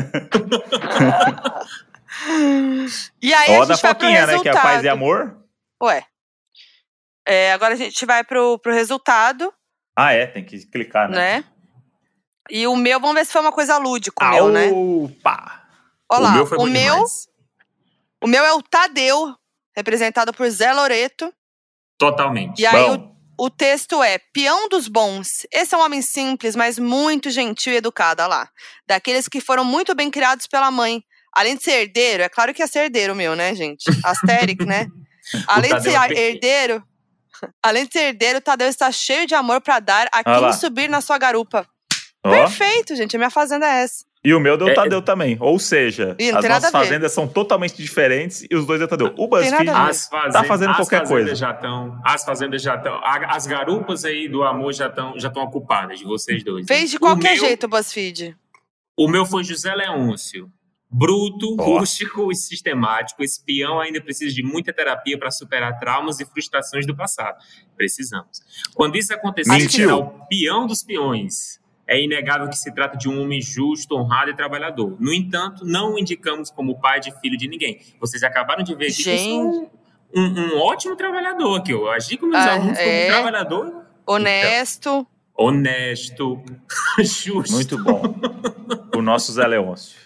[3.21, 4.39] E aí Ó a da gente vai pro Foquinha, né?
[4.39, 5.37] Que é paz e amor.
[5.81, 6.05] Ué.
[7.25, 9.53] É, agora a gente vai pro, pro resultado,
[9.95, 11.15] Ah, é, tem que clicar, né?
[11.37, 11.45] né?
[12.49, 14.71] E o meu, vamos ver se foi uma coisa lúdica, o meu, né?
[14.71, 15.61] Opa!
[16.11, 17.27] Olha lá, o meu foi o meu, demais.
[18.23, 19.35] o meu é o Tadeu,
[19.75, 21.31] representado por Zé Loreto.
[21.99, 22.59] Totalmente.
[22.59, 22.95] E aí Bom.
[22.95, 25.47] o, o texto é: Peão dos bons.
[25.51, 28.49] Esse é um homem simples, mas muito gentil e educado, olha lá.
[28.85, 31.01] Daqueles que foram muito bem criados pela mãe.
[31.33, 33.85] Além de ser herdeiro, é claro que é ser herdeiro meu, né, gente?
[34.03, 34.87] Asteric, né?
[35.47, 36.83] Além de ser é herdeiro,
[37.61, 40.49] além de ser herdeiro, Tadeu está cheio de amor pra dar a Olha lá.
[40.49, 41.67] quem subir na sua garupa.
[42.25, 43.15] Ó, Perfeito, gente.
[43.15, 44.03] A minha fazenda é essa.
[44.23, 45.37] E o meu deu É, Tadeu também.
[45.39, 49.13] Ou seja, as nossas fazendas são totalmente diferentes e os dois deu Tadeu.
[49.17, 51.35] O Tem nada BuzzFeed tá fazendo as qualquer fazendas coisa.
[51.35, 52.99] Já tão, as fazendas já estão.
[53.03, 56.67] As garupas aí do amor já estão já tão ocupadas de vocês dois.
[56.67, 58.35] Fez de O qualquer meu- jeito o BuzzFeed.
[58.97, 60.51] O meu foi José Leôncio.
[60.91, 61.77] Bruto, Ó.
[61.79, 66.85] rústico e sistemático, esse peão ainda precisa de muita terapia para superar traumas e frustrações
[66.85, 67.37] do passado.
[67.77, 68.41] Precisamos.
[68.73, 69.69] Quando isso acontecer, Mentiu.
[69.69, 71.59] será o peão dos peões.
[71.91, 74.95] É inegável que se trata de um homem justo, honrado e trabalhador.
[74.99, 77.81] No entanto, não o indicamos como pai de filho de ninguém.
[77.99, 79.71] Vocês acabaram de ver aqui que eu sou
[80.15, 80.21] um,
[80.55, 81.71] um ótimo trabalhador aqui.
[81.71, 83.03] Eu agi com meus Ah, alunos como é?
[83.05, 85.07] um trabalhador Honesto.
[85.35, 86.43] honesto,
[87.01, 87.51] justo.
[87.53, 88.01] Muito bom.
[88.95, 89.97] o nosso Zé Leôncio.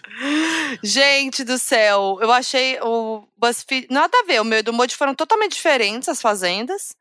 [0.82, 3.88] Gente do céu, eu achei o BuzzFeed.
[3.90, 6.96] Nada a ver, o meu e do Modi foram totalmente diferentes as fazendas.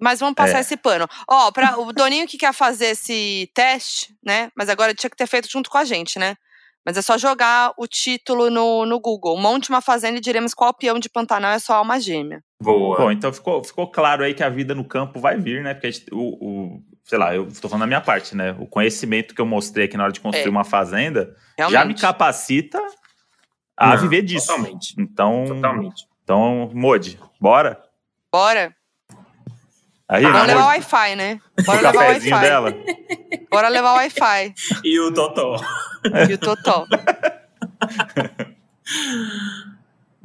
[0.00, 0.60] Mas vamos passar É.
[0.60, 1.06] esse pano.
[1.28, 4.50] Ó, pra, o Doninho que quer fazer esse teste, né?
[4.56, 6.36] Mas agora tinha que ter feito junto com a gente, né?
[6.84, 9.38] Mas é só jogar o título no, no Google.
[9.38, 12.42] Monte uma fazenda e diremos qual peão de Pantanal é sua alma gêmea.
[12.60, 12.98] Boa.
[12.98, 15.72] Bom, então ficou, ficou claro aí que a vida no campo vai vir, né?
[15.72, 16.18] Porque a gente- o,
[16.76, 18.54] o- sei lá, eu tô falando da minha parte, né?
[18.58, 20.50] O conhecimento que eu mostrei aqui na hora de construir É.
[20.50, 21.78] uma fazenda Realmente.
[21.80, 22.78] já me capacita
[23.76, 24.48] a Não, viver disso.
[24.48, 24.94] Totalmente.
[24.98, 26.06] Então, Totalmente.
[26.22, 27.82] então, Modi, bora?
[28.30, 28.74] Bora.
[30.08, 31.40] Aí, Vamos Modi, levar o Wi-Fi, né?
[31.58, 32.40] o Bora levar o Wi-Fi.
[32.40, 32.74] dela.
[33.50, 34.54] Bora levar o Wi-Fi.
[34.84, 35.56] E o Totó.
[36.28, 36.86] E o Totó.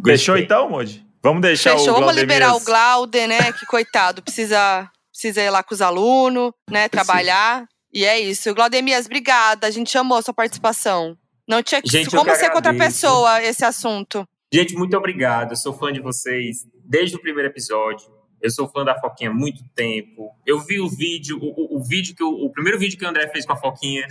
[0.06, 1.06] Fechou então, Modi?
[1.22, 1.90] Vamos deixar Fechou.
[1.90, 3.52] o Vamos Glaudemias- liberar o Glauder, né?
[3.54, 6.88] Que coitado, precisa, precisa ir lá com os alunos, né?
[6.88, 7.66] Trabalhar.
[7.94, 8.54] E é isso.
[8.54, 9.68] Glaudemias, obrigada.
[9.68, 11.18] A gente amou a sua participação.
[11.48, 11.90] Não tinha que.
[11.90, 14.26] Gente, como ser com outra pessoa esse assunto?
[14.54, 15.52] Gente, muito obrigado.
[15.52, 18.08] Eu sou fã de vocês desde o primeiro episódio.
[18.42, 20.32] Eu sou fã da Foquinha há muito tempo.
[20.46, 23.10] Eu vi o vídeo, o, o- o vídeo que o, o primeiro vídeo que o
[23.10, 24.08] André fez com a Foquinha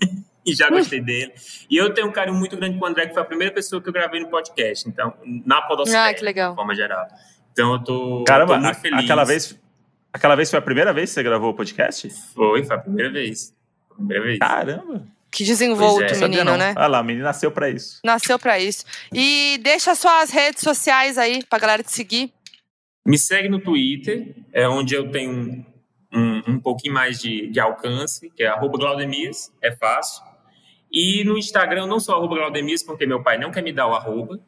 [0.44, 1.32] e já gostei dele.
[1.70, 3.82] E eu tenho um carinho muito grande com o André, que foi a primeira pessoa
[3.82, 4.88] que eu gravei no podcast.
[4.88, 5.14] Então,
[5.44, 6.50] na podosfera, Ah, que legal.
[6.50, 7.06] de forma geral.
[7.52, 9.04] Então, eu tô, Caramba, tô muito feliz.
[9.04, 9.58] aquela vez,
[10.12, 12.08] aquela vez foi a primeira vez que você gravou o podcast?
[12.34, 13.52] Foi, foi a primeira vez.
[13.94, 14.38] Primeira vez.
[14.38, 15.04] Caramba.
[15.30, 16.24] Que desenvolto, Pois é.
[16.28, 16.56] Menino, não.
[16.56, 16.72] né?
[16.74, 18.00] Olha lá, o menino nasceu pra isso.
[18.02, 18.82] Nasceu pra isso.
[19.12, 22.32] E deixa suas redes sociais aí pra galera te seguir.
[23.08, 25.64] Me segue no Twitter, é onde eu tenho um,
[26.12, 30.22] um, um pouquinho mais de, de alcance, que é arroba Glaudemias, é fácil.
[30.92, 33.94] E no Instagram, não sou arroba Glaudemias, porque meu pai não quer me dar o
[33.94, 34.38] arroba.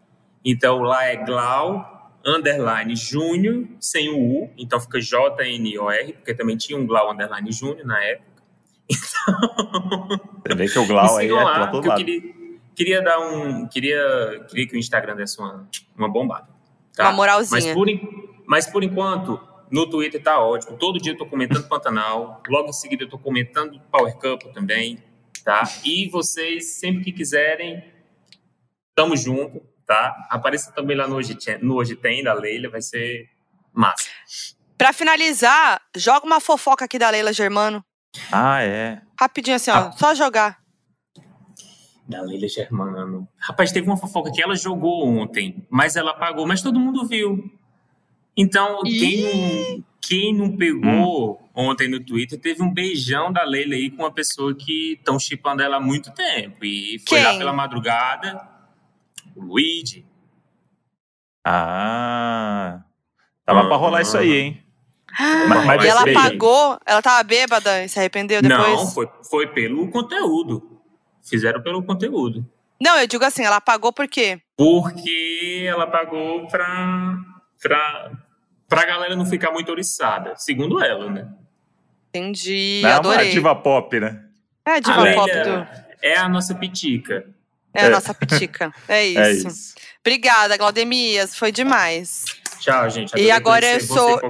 [0.44, 6.78] Então lá é Glau, underline Júnior, sem o U, então fica J-N-O-R, porque também tinha
[6.78, 8.42] um Glau, underline Júnior na época.
[10.46, 12.04] Você vê que o Glau aí é sigam lá, todo porque eu lado.
[12.04, 12.34] queria,
[12.76, 13.66] queria dar um...
[13.68, 16.48] Queria, queria que o Instagram desse uma, uma bombada.
[16.94, 17.04] tá?
[17.04, 17.58] Uma moralzinha.
[17.58, 17.88] Mas por,
[18.50, 19.40] mas por enquanto,
[19.70, 20.76] no Twitter tá ótimo.
[20.76, 22.42] Todo dia eu tô comentando Pantanal.
[22.48, 25.00] Logo em seguida eu tô comentando Power Cup também,
[25.44, 25.62] tá?
[25.84, 27.84] E vocês, sempre que quiserem,
[28.92, 30.16] tamo junto, tá?
[30.28, 33.28] Apareça também lá no Hoje, Tem- no Hoje Tem, da Leila, vai ser
[33.72, 34.08] massa.
[34.76, 37.84] Pra finalizar, joga uma fofoca aqui da Leila Germano.
[38.32, 39.00] Ah, é.
[39.16, 39.74] Rapidinho assim, ó.
[39.76, 39.92] Ah.
[39.92, 40.58] Só jogar.
[42.08, 43.28] Da Leila Germano.
[43.38, 47.59] Rapaz, teve uma fofoca que ela jogou ontem, mas ela apagou, mas todo mundo viu.
[48.36, 53.90] Então, quem não, quem não pegou ontem no Twitter, teve um beijão da Leila aí
[53.90, 56.64] com uma pessoa que estão chipando ela há muito tempo.
[56.64, 57.38] E foi lá Quem?
[57.38, 58.40] pela madrugada,
[59.36, 60.06] o Luigi.
[61.44, 62.80] Ah.
[63.44, 64.62] Tava pra rolar isso aí, hein?
[65.48, 66.18] Mas- mas e ela beijo.
[66.20, 68.60] apagou, ela tava bêbada e se arrependeu depois?
[68.68, 70.80] Não, foi, foi pelo conteúdo.
[71.22, 72.46] Fizeram pelo conteúdo.
[72.80, 74.40] Não, eu digo assim, ela apagou por quê?
[74.56, 77.18] Porque ela pagou pra,
[77.62, 78.12] pra,
[78.68, 81.28] pra galera não ficar muito oriçada, segundo ela, né?
[82.08, 83.30] Entendi, Não é uma adorei.
[83.30, 84.24] diva pop, né?
[84.66, 85.68] É a diva A pop Lélia do...
[86.02, 87.26] É a nossa pitica.
[87.72, 87.88] É a É.
[87.88, 88.72] nossa pitica.
[88.88, 89.20] É isso.
[89.20, 89.74] É isso.
[90.00, 91.36] Obrigada, Glaudemias.
[91.36, 92.24] Foi demais.
[92.58, 93.10] Tchau, gente.
[93.10, 94.26] E Adorei agora eu sou- Você,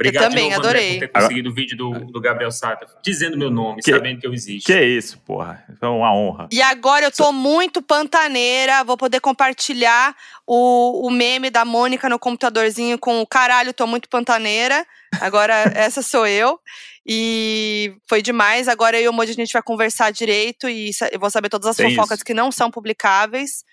[0.00, 0.92] Obrigado também, de novo, André, adorei.
[0.98, 4.26] por ter conseguido o vídeo do, do Gabriel Sata, dizendo meu nome, Que- sabendo que
[4.26, 4.66] eu existo.
[4.72, 5.62] Que isso, porra.
[5.80, 6.48] É uma honra.
[6.50, 8.82] E agora eu tô muito pantaneira.
[8.84, 14.08] Vou poder compartilhar o, o meme da Mônica no computadorzinho com o caralho, tô muito
[14.08, 14.86] pantaneira.
[15.20, 16.58] Agora essa sou eu.
[17.06, 18.68] E foi demais.
[18.68, 21.66] Agora eu e o Moji a gente vai conversar direito e eu vou saber todas
[21.68, 22.24] as Tem fofocas isso.
[22.24, 23.64] que não são publicáveis.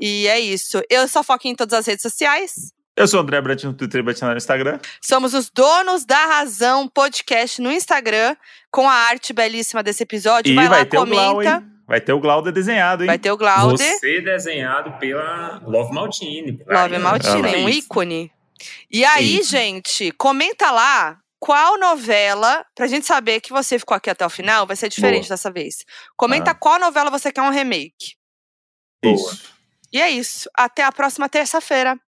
[0.00, 0.82] E é isso.
[0.90, 2.72] Eu sou foquinha em todas as redes sociais.
[2.96, 4.78] Eu sou o André Brant no Twitter e Batina no Instagram.
[5.02, 8.34] Somos os donos da razão podcast no Instagram,
[8.70, 10.50] com a arte belíssima desse episódio.
[10.50, 11.64] E vai, vai, lá, ter o Glau, comenta.
[11.86, 13.06] Vai ter o Glauder desenhado, hein?
[13.06, 13.76] Vai ter o Glaude.
[13.82, 16.58] Você pela pela Love Maltini.
[16.66, 16.98] Love.
[16.98, 17.78] Maltini, Ah, um Isso.
[17.80, 18.32] ícone.
[18.90, 24.24] E aí, gente, comenta lá qual novela, pra gente saber que você ficou aqui até
[24.24, 25.34] o final, vai ser diferente Boa.
[25.36, 25.84] dessa vez.
[26.16, 26.54] Comenta Ah.
[26.54, 28.14] qual novela você quer um remake.
[29.04, 29.54] Isso.
[29.92, 30.48] E é isso.
[30.54, 32.00] Até a próxima terça-feira.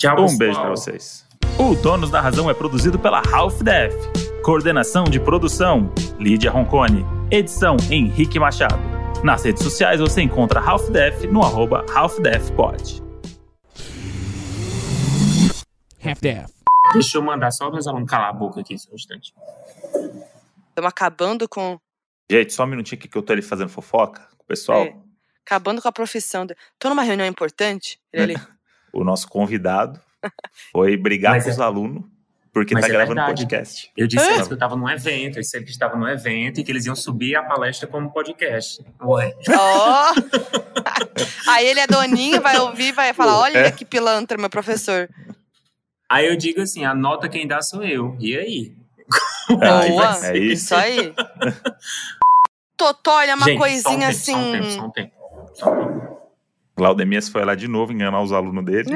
[0.00, 0.38] Tchau, Um pessoal.
[0.38, 1.24] beijo pra vocês.
[1.58, 3.94] O Donos da Razão é produzido pela Half Def.
[4.42, 7.04] Coordenação de produção: Lídia Roncone.
[7.30, 8.78] Edição: Henrique Machado.
[9.22, 13.02] Nas redes sociais você encontra Half Def no arroba HalfDefPod.
[16.04, 16.50] Half-Death.
[16.92, 19.32] Deixa eu mandar só meus alunos calar a boca aqui só um instante.
[20.68, 21.78] Estamos acabando com,
[22.30, 24.82] Gente, só um minutinho aqui que eu tô ali fazendo fofoca com o pessoal.
[24.82, 24.94] É.
[25.46, 26.44] acabando com a profissão.
[26.44, 27.98] de- Tô numa reunião importante.
[28.12, 28.42] Ele ali.
[28.94, 30.00] O nosso convidado
[30.72, 32.04] foi brigar Mas com é- os alunos
[32.52, 33.42] porque mas tá é gravando verdade.
[33.42, 33.90] podcast.
[33.96, 36.64] Eu disse antes que eu estava num evento, eu disse que estava num evento e
[36.64, 38.80] que eles iam subir a palestra como podcast.
[39.02, 39.34] Ué.
[39.58, 40.14] Ó!
[41.48, 43.70] Aí ele é doninho, vai ouvir, vai falar: olha É.
[43.72, 45.10] que pilantra, meu professor.
[46.08, 48.16] Aí eu digo assim, a nota quem dá sou eu.
[48.20, 48.72] E aí?
[49.60, 50.26] Aí Boa!
[50.28, 50.52] é isso.
[50.52, 51.12] Isso aí.
[52.76, 54.76] Totó, é uma Gente, coisinha só um tempo, assim.
[54.76, 55.54] Só um tempo, só um tempo.
[55.54, 56.23] Só um tempo.
[56.76, 58.90] Claudemias foi lá de novo enganar os alunos dele.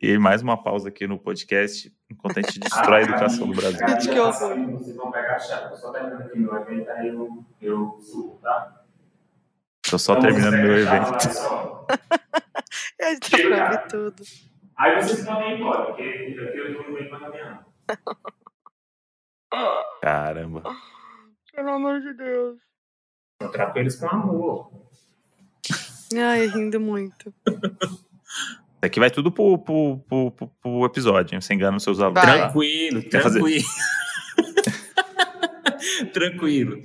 [0.00, 3.88] e mais uma pausa aqui no podcast, enquanto a gente destrói a educação do Brasil.
[3.88, 4.56] Gente, que horror.
[4.72, 5.72] Vocês vão pegar a chave.
[5.72, 8.82] Eu só terminando aqui meu evento, aí eu, eu subo, tá?
[9.90, 11.14] Tô só terminando meu evento.
[13.00, 14.22] A gente tá pra ouvir tudo.
[14.76, 17.66] Aí vocês podem ir embora, porque aqui eu tô no meio da minha.
[20.02, 20.62] Caramba.
[21.52, 22.58] Pelo amor de Deus.
[23.40, 24.87] Eu trato eles com amor.
[26.16, 27.32] Ai, rindo muito.
[27.46, 28.04] Isso
[28.82, 31.40] aqui vai tudo pro, pro, pro, pro- pro episódio?
[31.40, 32.22] Você engana os seus alunos.
[32.22, 32.38] Vai.
[32.38, 33.66] Tranquilo, tranquilo.
[36.12, 36.82] tranquilo.